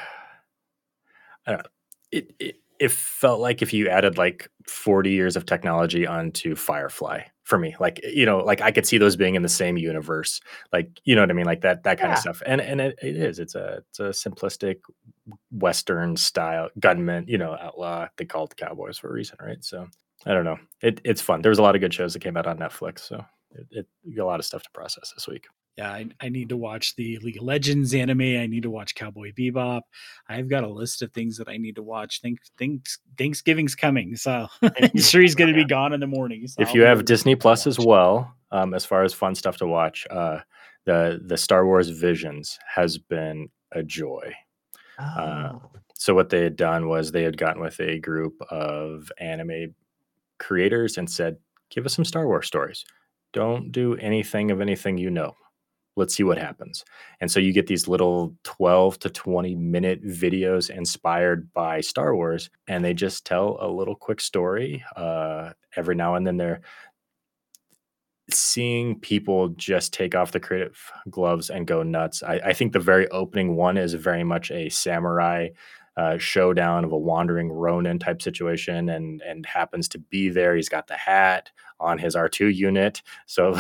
[1.48, 1.70] I don't know,
[2.12, 7.24] it, it it felt like if you added like 40 years of technology onto Firefly
[7.44, 10.42] for me, like you know, like I could see those being in the same universe,
[10.74, 12.16] like you know what I mean, like that that kind yeah.
[12.16, 12.42] of stuff.
[12.46, 14.78] And and it, it is, it's a it's a simplistic
[15.52, 18.08] Western style gunman, you know, outlaw.
[18.18, 19.64] They called cowboys for a reason, right?
[19.64, 19.88] So
[20.26, 21.42] I don't know, it, it's fun.
[21.42, 24.20] There was a lot of good shows that came out on Netflix, so it, it
[24.20, 25.48] a lot of stuff to process this week
[25.78, 28.22] yeah, I, I, need to watch the League of Legends anime.
[28.22, 29.82] I need to watch Cowboy Bebop.
[30.28, 32.20] I've got a list of things that I need to watch.
[32.20, 36.48] Think, think Thanksgiving's coming, so I'm sure he's going to be gone in the morning.
[36.48, 39.68] So if you have Disney Plus as well, um, as far as fun stuff to
[39.68, 40.40] watch, uh,
[40.86, 44.34] the the Star Wars Visions has been a joy.
[44.98, 45.22] Uh, oh.
[45.22, 45.60] Uh,
[45.94, 49.76] so what they had done was they had gotten with a group of anime
[50.40, 51.38] creators and said,
[51.70, 52.84] "Give us some Star Wars stories."
[53.34, 55.36] Don't do anything of anything you know
[55.98, 56.86] let's see what happens.
[57.20, 62.50] And so you get these little 12 to 20 minute videos inspired by Star Wars,
[62.68, 64.84] and they just tell a little quick story.
[64.96, 66.62] Uh, every now and then they're
[68.30, 70.78] seeing people just take off the creative
[71.10, 72.24] gloves and go nuts.
[72.24, 75.50] I, I think the very opening one is very much a samurai
[75.98, 80.56] uh, showdown of a wandering Ronin type situation, and and happens to be there.
[80.56, 83.54] He's got the hat on his R2 unit, so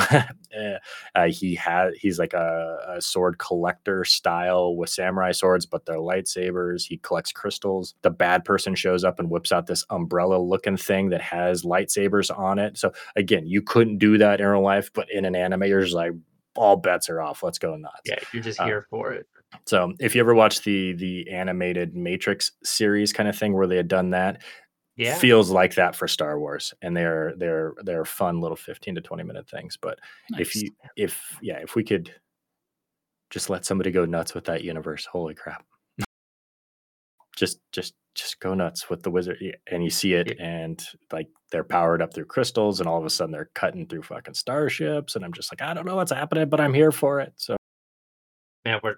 [0.53, 0.77] eh,
[1.15, 5.97] uh, he has he's like a, a, sword collector style with samurai swords, but they're
[5.97, 6.85] lightsabers.
[6.85, 7.95] He collects crystals.
[8.03, 12.35] The bad person shows up and whips out this umbrella looking thing that has lightsabers
[12.35, 12.77] on it.
[12.77, 15.95] So again, you couldn't do that in real life, but in an anime, you're just
[15.95, 16.13] like
[16.55, 17.41] all bets are off.
[17.41, 18.01] Let's go nuts.
[18.05, 19.27] Yeah, you're just uh, here uh, for it.
[19.65, 23.77] So if you ever watch the the animated Matrix series kind of thing where they
[23.77, 24.41] had done that,
[24.95, 25.15] yeah.
[25.17, 29.23] feels like that for Star Wars, and they're they're they're fun little fifteen to twenty
[29.23, 29.77] minute things.
[29.81, 29.99] But
[30.31, 30.41] nice.
[30.41, 32.13] if you if yeah if we could
[33.29, 35.65] just let somebody go nuts with that universe, holy crap!
[37.37, 39.37] just just just go nuts with the wizard
[39.71, 43.09] and you see it and like they're powered up through crystals and all of a
[43.11, 46.49] sudden they're cutting through fucking starships and i'm just like i don't know what's happening
[46.49, 47.55] but i'm here for it so
[48.65, 48.95] Man, we're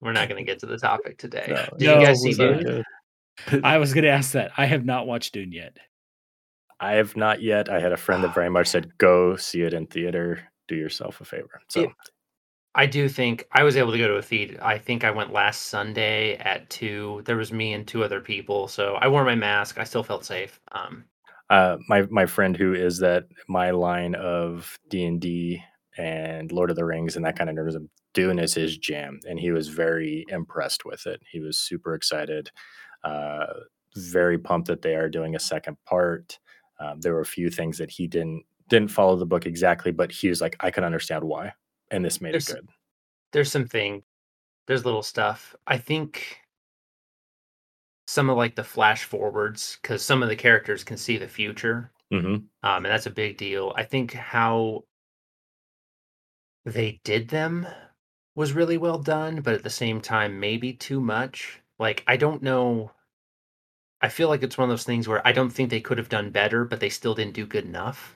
[0.00, 1.46] we're not going to get to the topic today.
[1.48, 1.66] No.
[1.78, 2.84] Did No, you guys see Dune?
[3.64, 4.52] I was going to ask that.
[4.56, 5.76] I have not watched Dune yet.
[6.80, 9.74] i have not yet i had a friend that very much said go see it
[9.74, 11.90] in theater do yourself a favor so It-
[12.74, 14.58] I do think I was able to go to a theater.
[14.62, 17.22] I think I went last Sunday at two.
[17.24, 19.78] There was me and two other people, so I wore my mask.
[19.78, 20.60] I still felt safe.
[20.70, 21.04] Um,
[21.50, 25.60] uh, my my friend who is that my line of D and D
[25.98, 29.38] and Lord of the Rings and that kind of nerdism, Dune is his jam, and
[29.38, 31.20] he was very impressed with it.
[31.30, 32.50] He was super excited,
[33.04, 33.46] uh,
[33.96, 36.38] very pumped that they are doing a second part.
[36.80, 40.12] Um, there were a few things that he didn't didn't follow the book exactly, but
[40.12, 41.52] he was like, I can understand why,
[41.90, 42.68] and this made There's- it good.
[43.32, 44.02] there's some thing.
[44.66, 45.56] There's little stuff.
[45.66, 46.38] I think
[48.06, 51.90] some of like the flash forwards because some of the characters can see the future.
[52.10, 53.72] hmm um, and that's a big deal.
[53.76, 54.84] I think how
[56.64, 57.66] they did them
[58.34, 61.60] was really well done, but at the same time, maybe too much.
[61.78, 62.92] Like, I don't know.
[64.00, 66.08] I feel like it's one of those things where I don't think they could have
[66.08, 68.14] done better, but they still didn't do good enough.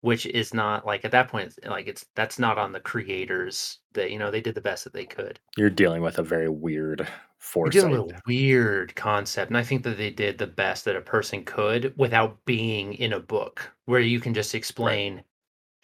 [0.00, 3.78] Which is not like at that point, like it's that's not on the creators.
[3.94, 5.40] That you know they did the best that they could.
[5.56, 7.06] You're dealing with a very weird We're
[7.38, 7.72] foresight.
[7.72, 11.00] dealing with a weird concept, and I think that they did the best that a
[11.00, 15.24] person could without being in a book where you can just explain,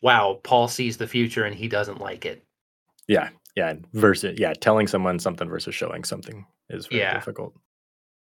[0.04, 2.44] "Wow, Paul sees the future and he doesn't like it."
[3.08, 3.74] Yeah, yeah.
[3.94, 7.14] Versus, yeah, telling someone something versus showing something is very Yeah.
[7.14, 7.54] difficult.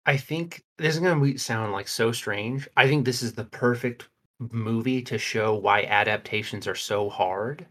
[0.06, 2.68] I think this is going to sound like so strange.
[2.76, 4.08] I think this is the perfect
[4.38, 7.66] movie to show why adaptations are so hard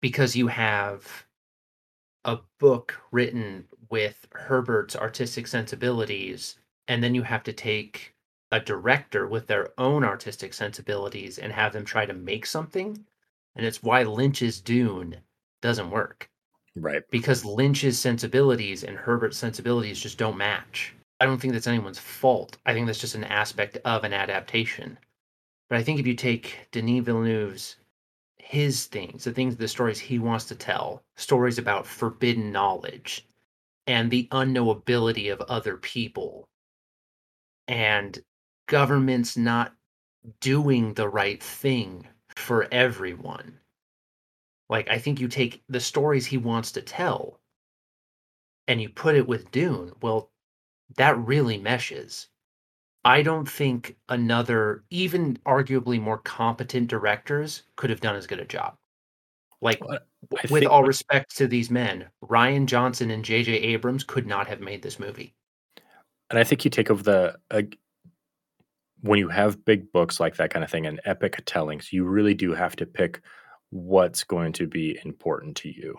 [0.00, 1.26] because you have
[2.24, 6.58] a book written with Herbert's artistic sensibilities
[6.88, 8.14] and then you have to take
[8.52, 13.06] a director with their own artistic sensibilities and have them try to make something
[13.56, 15.16] and it's why Lynch's Dune
[15.62, 16.30] doesn't work
[16.76, 17.02] Right.
[17.10, 20.94] because Lynch's sensibilities and Herbert's sensibilities just don't match.
[21.20, 22.58] I don't think that's anyone's fault.
[22.66, 24.98] I think that's just an aspect of an adaptation.
[25.70, 27.76] But I think if you take Denis Villeneuve's
[28.36, 33.26] his things, the things, the stories he wants to tell, stories about forbidden knowledge
[33.88, 36.48] and the unknowability of other people
[37.66, 38.22] and
[38.66, 39.74] governments not
[40.40, 43.58] doing the right thing for everyone.
[44.68, 47.40] Like, I think you take the stories he wants to tell
[48.68, 49.92] and you put it with Dune.
[50.02, 50.30] Well,
[50.96, 52.28] that really meshes.
[53.04, 58.44] I don't think another, even arguably more competent directors could have done as good a
[58.44, 58.76] job.
[59.60, 63.52] Like, Well, with think all respect to these men, Rian Johnson and J.J.
[63.52, 65.34] Abrams could not have made this movie.
[66.30, 67.62] And I think you take over the uh,
[69.06, 72.34] when you have big books like that kind of thing and epic tellings, you really
[72.34, 73.20] do have to pick
[73.70, 75.96] what's going to be important to you.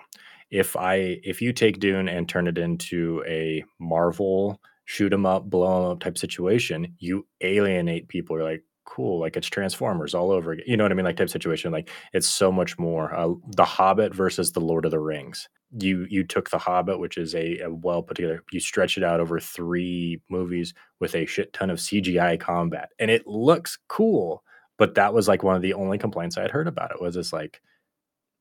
[0.52, 5.50] If I if you take Dune and turn it into a Marvel shoot 'em up,
[5.50, 8.38] blow 'em up type situation, you alienate people.
[8.38, 10.66] You're like, cool, like it's Transformers all over again.
[10.68, 11.06] You know what I mean?
[11.06, 11.72] Like type situation.
[11.72, 13.14] Like it's so much more.
[13.14, 15.48] Uh, the Hobbit versus the Lord of the Rings.
[15.80, 18.44] You you took the Hobbit, which is a, a well put together.
[18.52, 23.12] You stretch it out over three movies with a shit ton of CGI combat, and
[23.12, 24.44] it looks cool.
[24.78, 27.02] But that was like one of the only complaints I had heard about it.
[27.02, 27.62] Was it's like,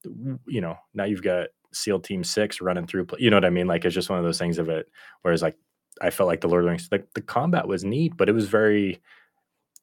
[0.05, 3.07] you know, now you've got SEAL Team Six running through.
[3.19, 3.67] You know what I mean?
[3.67, 4.89] Like it's just one of those things of it.
[5.23, 5.57] Whereas like
[6.01, 8.33] I felt like the Lord of the Rings, like the combat was neat, but it
[8.33, 9.01] was very.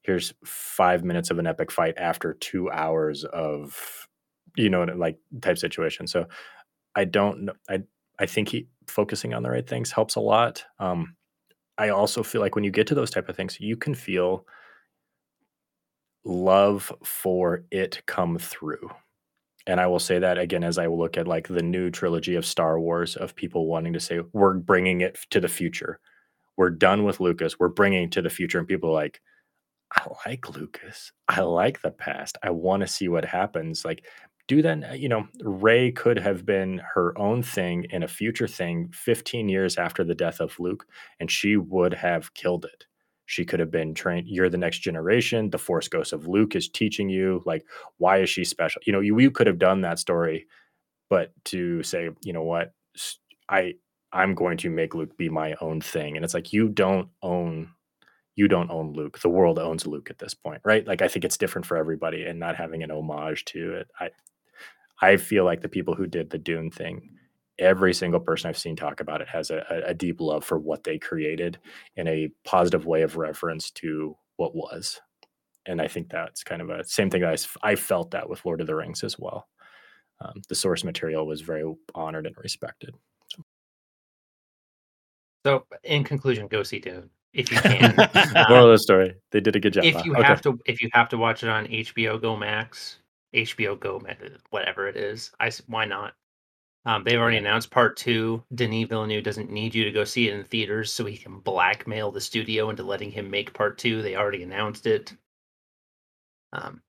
[0.03, 4.07] Here's five minutes of an epic fight after two hours of,
[4.55, 6.07] you know, like type situation.
[6.07, 6.25] So
[6.95, 7.49] I don't.
[7.69, 7.79] I
[8.19, 10.65] I think he focusing on the right things helps a lot.
[10.79, 11.15] Um,
[11.77, 14.45] I also feel like when you get to those type of things, you can feel
[16.25, 18.89] love for it come through.
[19.65, 22.45] And I will say that again as I look at like the new trilogy of
[22.45, 25.99] Star Wars of people wanting to say we're bringing it to the future.
[26.57, 27.57] We're done with Lucas.
[27.59, 29.21] We're bringing to the future, and people like,
[29.95, 31.11] I like Lucas.
[31.27, 32.37] I like the past.
[32.43, 33.85] I want to see what happens.
[33.85, 34.05] Like,
[34.47, 34.83] do that.
[34.91, 39.49] Uh, you know, Rey could have been her own thing in a future thing 15
[39.49, 40.85] years after the death of Luke,
[41.19, 42.85] and she would have killed it.
[43.25, 44.27] She could have been trained.
[44.27, 45.49] You're the next generation.
[45.49, 47.41] The Force Ghost of Luke is teaching you.
[47.45, 47.65] Like,
[47.97, 48.81] why is she special?
[48.85, 50.47] You know, you, you could have done that story,
[51.09, 52.73] but to say, you know what,
[53.49, 53.75] I
[54.11, 57.69] I'm going to make Luke be my own thing, and it's like you don't own
[58.35, 59.19] you don't own Luke.
[59.19, 60.85] The world owns Luke at this point, right?
[60.87, 63.87] Like I think it's different for everybody and not having an homage to it.
[63.99, 64.09] I
[65.01, 67.17] I feel like the people who did the Dune thing
[67.59, 70.83] every single person I've seen talk about it has a, a, deep love for what
[70.83, 71.59] they created
[71.95, 74.99] in a positive way of reference to what was.
[75.65, 78.59] And I think that's kind of a same thing I, I felt that with Lord
[78.59, 79.47] of the Rings as well.
[80.19, 81.63] Um, the source material was very
[81.93, 82.95] honored and respected.
[85.45, 87.95] So in conclusion, go see Dune if you can.
[88.49, 89.85] Moral of the story: They did a good job.
[89.85, 90.23] If you okay.
[90.23, 92.99] have to, if you have to watch it on HBO Go Max,
[93.33, 94.01] HBO Go,
[94.49, 96.13] whatever it is, I why not?
[96.85, 98.43] Um, they've already announced part two.
[98.53, 102.11] Denis Villeneuve doesn't need you to go see it in theaters, so he can blackmail
[102.11, 104.01] the studio into letting him make part two.
[104.01, 105.13] They already announced it.
[106.51, 106.81] Um,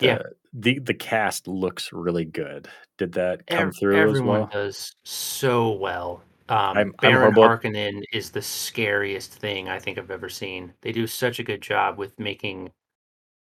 [0.00, 0.18] yeah,
[0.52, 2.68] the the cast looks really good.
[2.98, 3.98] Did that come through?
[3.98, 4.50] Everyone well?
[4.52, 6.24] does so well.
[6.50, 10.74] Um, I'm, Baron I'm Harkonnen is the scariest thing I think I've ever seen.
[10.82, 12.72] They do such a good job with making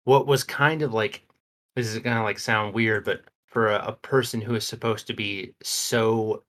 [0.03, 1.23] what was kind of like
[1.75, 5.13] this is gonna like sound weird, but for a, a person who is supposed to
[5.13, 6.43] be so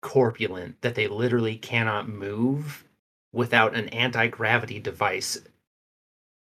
[0.00, 2.84] corpulent that they literally cannot move
[3.32, 5.38] without an anti-gravity device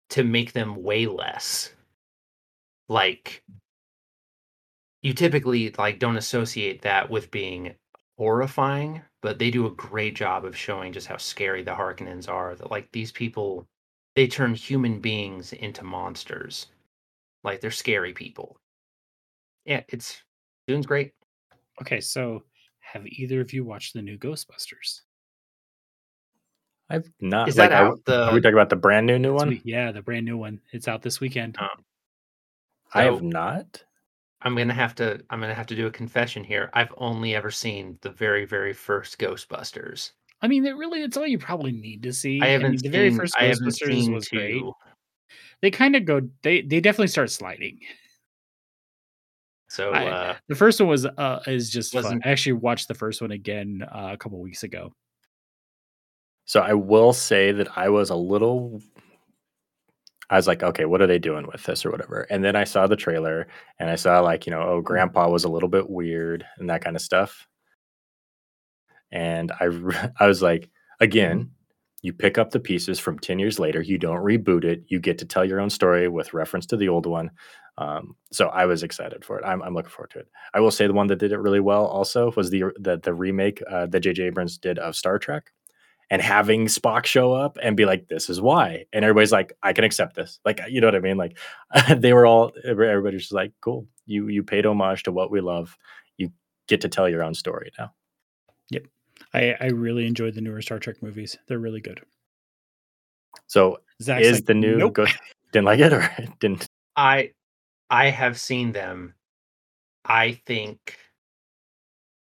[0.10, 1.72] to make them weigh less
[2.89, 3.43] like
[5.04, 7.76] you typically like don't associate that with being
[8.18, 12.55] horrifying but they do a great job of showing just how scary the harkonnens are
[12.55, 13.66] that like these people
[14.16, 16.68] they turn human beings into monsters
[17.43, 18.57] like they're scary people
[19.66, 20.22] yeah, it's
[20.68, 21.11] Dune's great.
[21.82, 22.43] Okay, so
[22.80, 25.01] have either of you watched the new Ghostbusters?
[26.89, 27.49] I've not.
[27.49, 27.93] Is like, that out?
[27.93, 28.24] Are, the...
[28.26, 29.59] are we talking about the brand new new one?
[29.63, 30.61] yeah, the brand new one.
[30.72, 31.57] It's out this weekend.
[31.57, 31.84] Um,
[32.93, 33.84] I have not.
[34.42, 35.22] I'm gonna have to.
[35.30, 36.70] I'm gonna have to do a confession here.
[36.74, 40.12] I've only ever seen the very, very first Ghostbusters.
[40.42, 42.42] I mean, it really, it's all you probably need to see.
[42.42, 44.38] I haven't I mean, the very first Ghostbusters was two.
[44.38, 44.64] great.
[45.62, 46.22] They kind of go.
[46.44, 47.80] They they definitely start sliding.
[49.70, 52.22] So I, uh, the first one was uh, is just fun.
[52.24, 54.94] I actually watched the first one again uh, a couple weeks ago.
[56.46, 58.82] So I will say that I was a little.
[60.30, 62.22] I was like, okay, what are they doing with this or whatever?
[62.30, 63.48] And then I saw the trailer
[63.80, 66.84] and I saw like, you know, oh, Grandpa was a little bit weird and that
[66.84, 67.48] kind of stuff.
[69.12, 69.70] And I,
[70.20, 70.70] I was like,
[71.00, 71.52] again,
[72.06, 75.18] you pick up the pieces from 10 years later you don't reboot it you get
[75.18, 77.32] to tell your own story with reference to the old one.
[77.78, 79.44] Um, so i was excited for it.
[79.46, 80.28] I'm, I'm, looking forward to it.
[80.54, 83.14] I will say the one that did it really well also was the the, the
[83.14, 85.52] remake uh, that jj abrams did of star trek
[86.10, 89.74] and having spock show up and be like this is why and everybody's like i
[89.74, 91.38] can accept this like you know what i mean like
[91.97, 95.78] they were all everybody's just like cool you you paid homage to what we love
[96.18, 96.32] you
[96.68, 97.91] get to tell your own story now
[98.70, 98.84] yep
[99.36, 101.38] I, I really enjoyed the newer Star Trek movies.
[101.47, 102.01] They're really good.
[103.47, 104.93] So Zach's is like, the new nope.
[104.93, 105.18] Ghost,
[105.51, 106.68] didn't like it or didn't?
[106.95, 107.32] I
[107.89, 109.14] I have seen them.
[110.06, 110.97] I think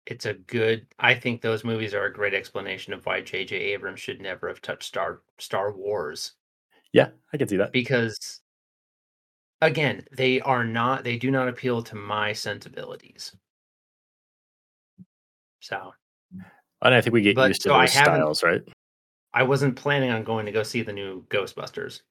[0.06, 4.00] it's a good I think those movies are a great explanation of why JJ Abrams
[4.00, 6.32] should never have touched Star Star Wars.
[6.92, 7.72] Yeah, I can see that.
[7.72, 8.40] Because
[9.60, 13.34] again, they are not they do not appeal to my sensibilities.
[15.60, 15.92] So
[16.82, 18.62] and I think we get but, used to so those styles, right?
[19.34, 22.02] I wasn't planning on going to go see the new Ghostbusters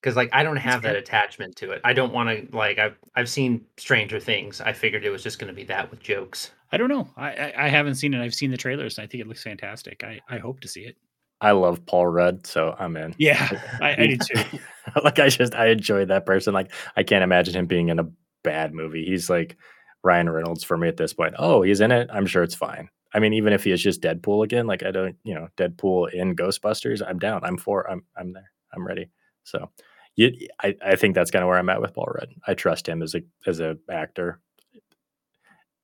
[0.00, 1.80] because, like, I don't have that attachment to it.
[1.84, 2.78] I don't want to like.
[2.78, 4.60] I've I've seen Stranger Things.
[4.60, 6.52] I figured it was just going to be that with jokes.
[6.76, 7.08] I don't know.
[7.16, 8.22] I, I, I haven't seen it.
[8.22, 10.04] I've seen the trailers, and I think it looks fantastic.
[10.04, 10.98] I I hope to see it.
[11.40, 13.14] I love Paul Rudd, so I'm in.
[13.16, 13.48] Yeah,
[13.80, 14.58] I, I do too.
[15.02, 16.52] like I just I enjoy that person.
[16.52, 18.10] Like I can't imagine him being in a
[18.44, 19.06] bad movie.
[19.06, 19.56] He's like
[20.04, 21.34] Ryan Reynolds for me at this point.
[21.38, 22.10] Oh, he's in it.
[22.12, 22.90] I'm sure it's fine.
[23.14, 26.12] I mean, even if he is just Deadpool again, like I don't, you know, Deadpool
[26.12, 27.42] in Ghostbusters, I'm down.
[27.42, 27.90] I'm for.
[27.90, 28.50] I'm I'm there.
[28.74, 29.08] I'm ready.
[29.44, 29.70] So,
[30.14, 32.34] you, I I think that's kind of where I'm at with Paul Rudd.
[32.46, 34.40] I trust him as a as a actor.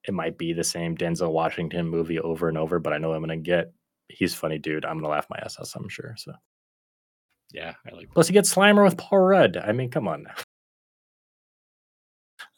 [0.06, 3.22] It might be the same Denzel Washington movie over and over, but I know I'm
[3.22, 3.72] gonna get.
[4.08, 4.84] He's funny, dude.
[4.84, 5.74] I'm gonna laugh my ass off.
[5.76, 6.14] I'm sure.
[6.18, 6.32] So.
[7.52, 8.10] Yeah, I like.
[8.12, 9.56] Plus, he gets Slimer with Paul Rudd.
[9.56, 10.34] I mean, come on now.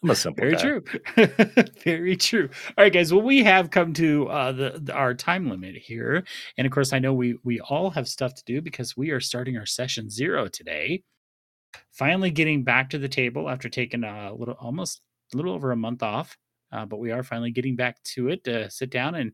[0.02, 0.60] I'm a simple Very guy.
[0.60, 0.84] true.
[1.84, 2.48] Very true.
[2.76, 3.12] All right, guys.
[3.12, 6.24] Well, we have come to uh, the, the, our time limit here,
[6.58, 9.20] and of course, I know we we all have stuff to do because we are
[9.20, 11.02] starting our session zero today.
[11.90, 15.00] Finally, getting back to the table after taking a little, almost
[15.32, 16.36] a little over a month off,
[16.74, 19.32] uh, but we are finally getting back to it to sit down and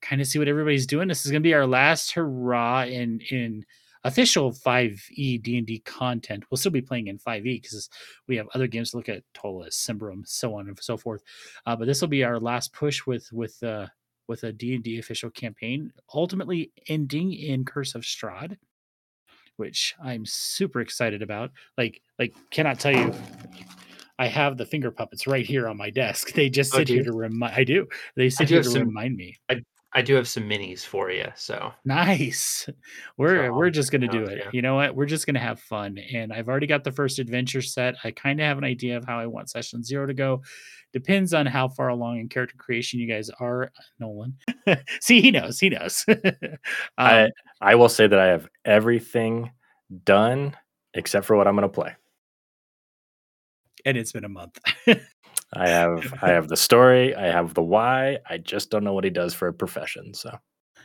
[0.00, 1.08] kind of see what everybody's doing.
[1.08, 3.64] This is going to be our last hurrah in in
[4.04, 6.44] official 5e d&d content.
[6.50, 7.88] We'll still be playing in 5e because
[8.26, 11.22] we have other games to look at Ptolus, Symbaroum, so on and so forth.
[11.66, 13.86] Uh, but this will be our last push with with uh
[14.28, 18.56] with a d&d official campaign ultimately ending in curse of Strahd
[19.56, 21.50] which i'm super excited about.
[21.76, 23.14] Like like cannot tell you
[24.18, 26.32] I have the finger puppets right here on my desk.
[26.34, 27.54] They just Oh, sit do here to remind.
[27.54, 27.86] I do.
[28.16, 29.36] They sit do here have to some- remind me.
[29.94, 31.26] I do have some minis for you.
[31.36, 32.66] So Nice.
[33.18, 34.38] We're So, we're just gonna do it.
[34.38, 34.50] yeah.
[34.52, 34.94] You know what?
[34.96, 35.98] We're just gonna have fun.
[35.98, 37.96] And I've already got the first adventure set.
[38.02, 40.42] I kind of have an idea of how I want session zero to go.
[40.94, 44.36] Depends on how far along in character creation you guys are, Nolan.
[45.00, 45.58] See, he knows.
[45.60, 46.04] He knows.
[46.96, 49.50] I Um, I will say that I have everything
[50.04, 50.56] done
[50.94, 51.94] except for what I'm going to play.
[53.84, 54.58] And it's been a month.
[55.54, 58.18] I have I have the story, I have the why.
[58.28, 60.14] I just don't know what he does for a profession.
[60.14, 60.36] So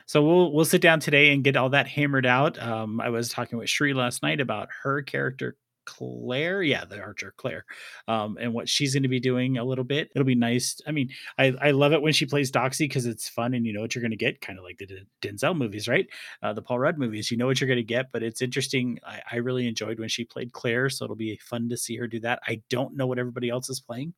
[0.07, 2.61] So we'll we'll sit down today and get all that hammered out.
[2.61, 5.55] Um, I was talking with Shri last night about her character
[5.87, 7.65] Claire, yeah, the archer Claire,
[8.09, 10.09] um, and what she's going to be doing a little bit.
[10.13, 10.79] It'll be nice.
[10.85, 11.09] I mean,
[11.39, 13.95] I I love it when she plays Doxy because it's fun and you know what
[13.95, 16.05] you're going to get, kind of like the D- Denzel movies, right?
[16.43, 17.31] Uh, the Paul Rudd movies.
[17.31, 18.99] You know what you're going to get, but it's interesting.
[19.05, 22.07] I, I really enjoyed when she played Claire, so it'll be fun to see her
[22.07, 22.41] do that.
[22.45, 24.13] I don't know what everybody else is playing,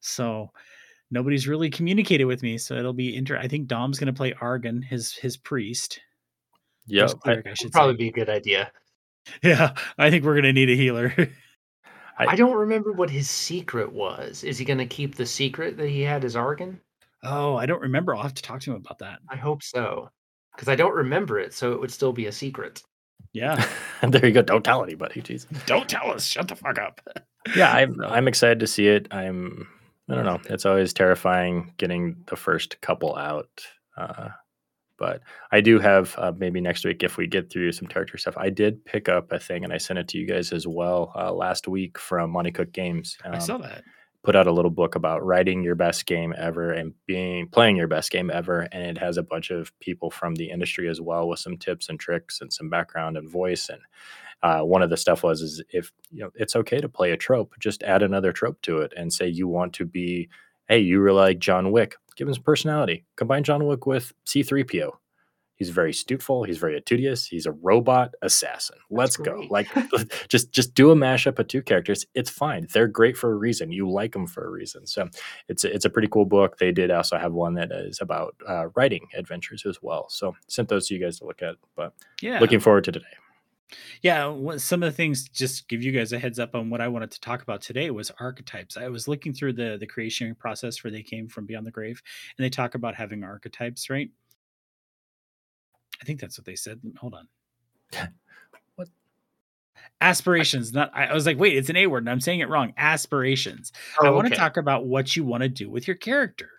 [0.00, 0.50] so
[1.10, 4.32] nobody's really communicated with me so it'll be inter i think dom's going to play
[4.40, 6.00] argon his his priest
[6.86, 8.72] yeah, I, should probably say be a good idea.
[9.42, 11.12] Yeah i think we're going to need a healer
[12.18, 14.44] I- I don't remember what his secret was.
[14.44, 16.80] Is he going to keep the secret that he had as Argon?
[17.24, 20.10] oh i don't remember i'll have to talk to him about that I hope so.
[20.54, 22.82] Because I don't remember it, so it would still be a secret.
[23.32, 23.66] yeah
[24.02, 24.42] there you go.
[24.42, 25.22] Don't tell anybody.
[25.22, 25.46] Jeez.
[25.66, 27.00] don't tell us shut the fuck up
[27.56, 29.08] Yeah, I'm I'm excited to see it.
[29.10, 29.66] I'm
[30.10, 30.40] I don't know.
[30.50, 33.48] It's always terrifying getting the first couple out.
[33.96, 34.28] Uh,
[35.02, 38.36] but I do have uh, maybe next week if we get through some character stuff.
[38.36, 41.12] I did pick up a thing and I sent it to you guys as well
[41.16, 43.18] uh, last week from Monte Cook Games.
[43.24, 43.82] i Um, saw that
[44.22, 47.88] put out a little book about writing your best game ever and being playing your
[47.88, 51.26] best game ever and it has a bunch of people from the industry as well
[51.28, 53.80] with some tips and tricks and some background and voice and
[54.44, 57.16] uh, one of the stuff was is if you know it's okay to play a
[57.16, 60.28] trope just add another trope to it and say you want to be
[60.68, 63.04] hey you were like john wick give him some personality.
[63.16, 64.92] Combine john wick with c3po.
[65.56, 66.42] He's very stupeful.
[66.42, 68.78] He's very studious he's a robot assassin.
[68.90, 69.46] Let's go.
[69.50, 69.68] like
[70.28, 72.04] just just do a mashup of two characters.
[72.14, 72.66] It's fine.
[72.72, 73.70] They're great for a reason.
[73.70, 74.86] You like them for a reason.
[74.86, 75.08] So
[75.48, 76.58] it's a, it's a pretty cool book.
[76.58, 80.08] They did also have one that is about uh, writing adventures as well.
[80.08, 82.40] So sent those to you guys to look at but yeah.
[82.40, 83.06] looking forward to today
[84.02, 86.88] Yeah, some of the things just give you guys a heads up on what I
[86.88, 88.76] wanted to talk about today was archetypes.
[88.76, 92.02] I was looking through the the creation process where they came from Beyond the Grave,
[92.36, 94.10] and they talk about having archetypes, right?
[96.00, 96.80] I think that's what they said.
[96.98, 97.28] Hold on.
[98.76, 98.88] What?
[100.00, 100.72] Aspirations.
[100.72, 100.90] Not.
[100.94, 102.72] I I was like, wait, it's an A word, and I'm saying it wrong.
[102.76, 103.72] Aspirations.
[104.02, 104.40] I Oh, want to okay.
[104.40, 106.50] talk about what you want to do with your character.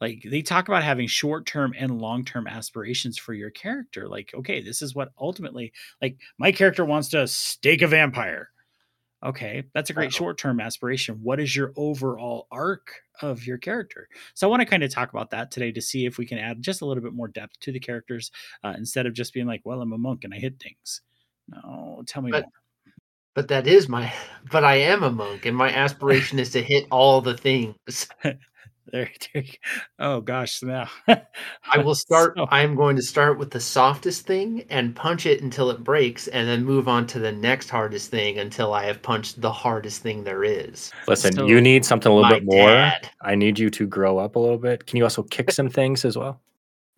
[0.00, 4.08] Like they talk about having short term and long term aspirations for your character.
[4.08, 8.50] Like, okay, this is what ultimately, like, my character wants to stake a vampire.
[9.24, 10.18] Okay, that's a great Uh-oh.
[10.18, 11.18] short term aspiration.
[11.22, 14.08] What is your overall arc of your character?
[14.34, 16.38] So I want to kind of talk about that today to see if we can
[16.38, 18.30] add just a little bit more depth to the characters
[18.62, 21.00] uh, instead of just being like, well, I'm a monk and I hit things.
[21.48, 22.52] No, tell me But- more.
[23.34, 24.12] But that is my.
[24.50, 27.76] But I am a monk, and my aspiration is to hit all the things.
[28.90, 29.52] There, there you-
[29.98, 32.34] oh gosh, now I will start.
[32.36, 35.84] So- I am going to start with the softest thing and punch it until it
[35.84, 39.52] breaks, and then move on to the next hardest thing until I have punched the
[39.52, 40.90] hardest thing there is.
[41.06, 43.10] listen So, you need something a little bit more dad.
[43.22, 46.04] i need you to grow up a little bit can you also kick some things
[46.04, 46.40] as well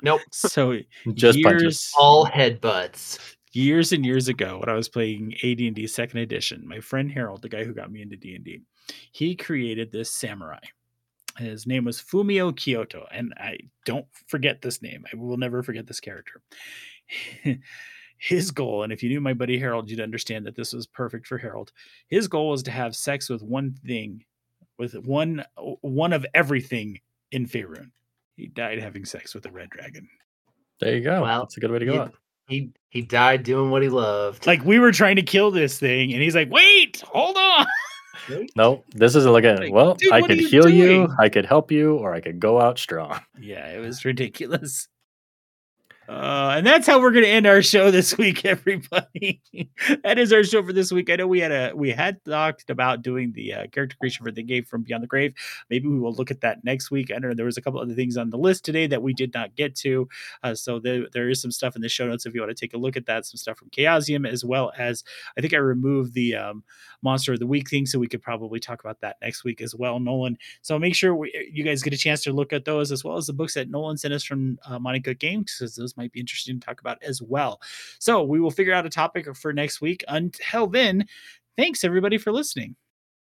[0.03, 0.21] Nope.
[0.33, 0.79] so
[1.15, 3.19] just punches years, All headbutts.
[3.53, 7.49] years and years ago when I was playing AD&D second edition, my friend Harold, the
[7.51, 8.61] guy who got me into D&D,
[9.13, 10.61] he created this samurai.
[11.41, 15.05] His name was Fumio Kyoto, and I don't forget this name.
[15.13, 16.43] I will never forget this character.
[18.19, 21.27] His goal, and if you knew my buddy Harold, you'd understand that this was perfect
[21.27, 21.73] for Harold.
[22.09, 24.25] His goal was to have sex with one thing,
[24.79, 25.43] with one
[25.81, 27.01] one of everything
[27.33, 27.91] in Faerun.
[28.37, 30.07] He died having sex with a red dragon.
[30.81, 32.15] there you go Well, that's a good way to go He, out
[32.51, 34.47] he he died doing what he loved.
[34.47, 37.67] Like we were trying to kill this thing, and he's like, "Wait, hold on."
[38.57, 41.71] No this isn't looking Like, well dude, i could you heal you i could help
[41.71, 44.89] you or i could go out strong Yeah, it was ridiculous.
[46.11, 49.41] Uh, and that's how we're going to end our show this week, everybody.
[50.03, 51.09] that is our show for this week.
[51.09, 54.33] I know we had a we had talked about doing the uh, character creation for
[54.33, 55.35] the game from Beyond the Grave.
[55.71, 57.13] Maybe we will look at that next week.
[57.13, 57.35] I don't know.
[57.35, 59.77] There was a couple other things on the list today that we did not get
[59.77, 60.09] to,
[60.43, 62.61] uh, so there, there is some stuff in the show notes if you want to
[62.61, 63.25] take a look at that.
[63.25, 65.05] Some stuff from Chaosium, as well as
[65.39, 66.65] I think I removed the um,
[67.03, 69.75] monster of the week thing, so we could probably talk about that next week as
[69.75, 70.37] well, Nolan.
[70.63, 73.17] So make sure we, you guys get a chance to look at those as well
[73.17, 76.21] as the books that Nolan sent us from uh, Monica Games because those might be
[76.21, 77.61] interesting to talk about as well.
[77.99, 80.05] So we will figure out a topic for next week.
[80.09, 81.07] Until then,
[81.57, 82.77] thanks everybody for listening.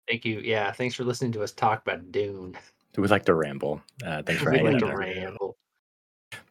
[0.07, 0.39] Thank you.
[0.39, 2.55] Yeah, thanks for listening to us talk about Dune.
[2.97, 3.81] We like to ramble.
[4.05, 5.57] Uh, thanks for We hanging like to ramble.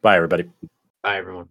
[0.02, 0.44] Bye, everybody.
[1.02, 1.46] Bye, everyone.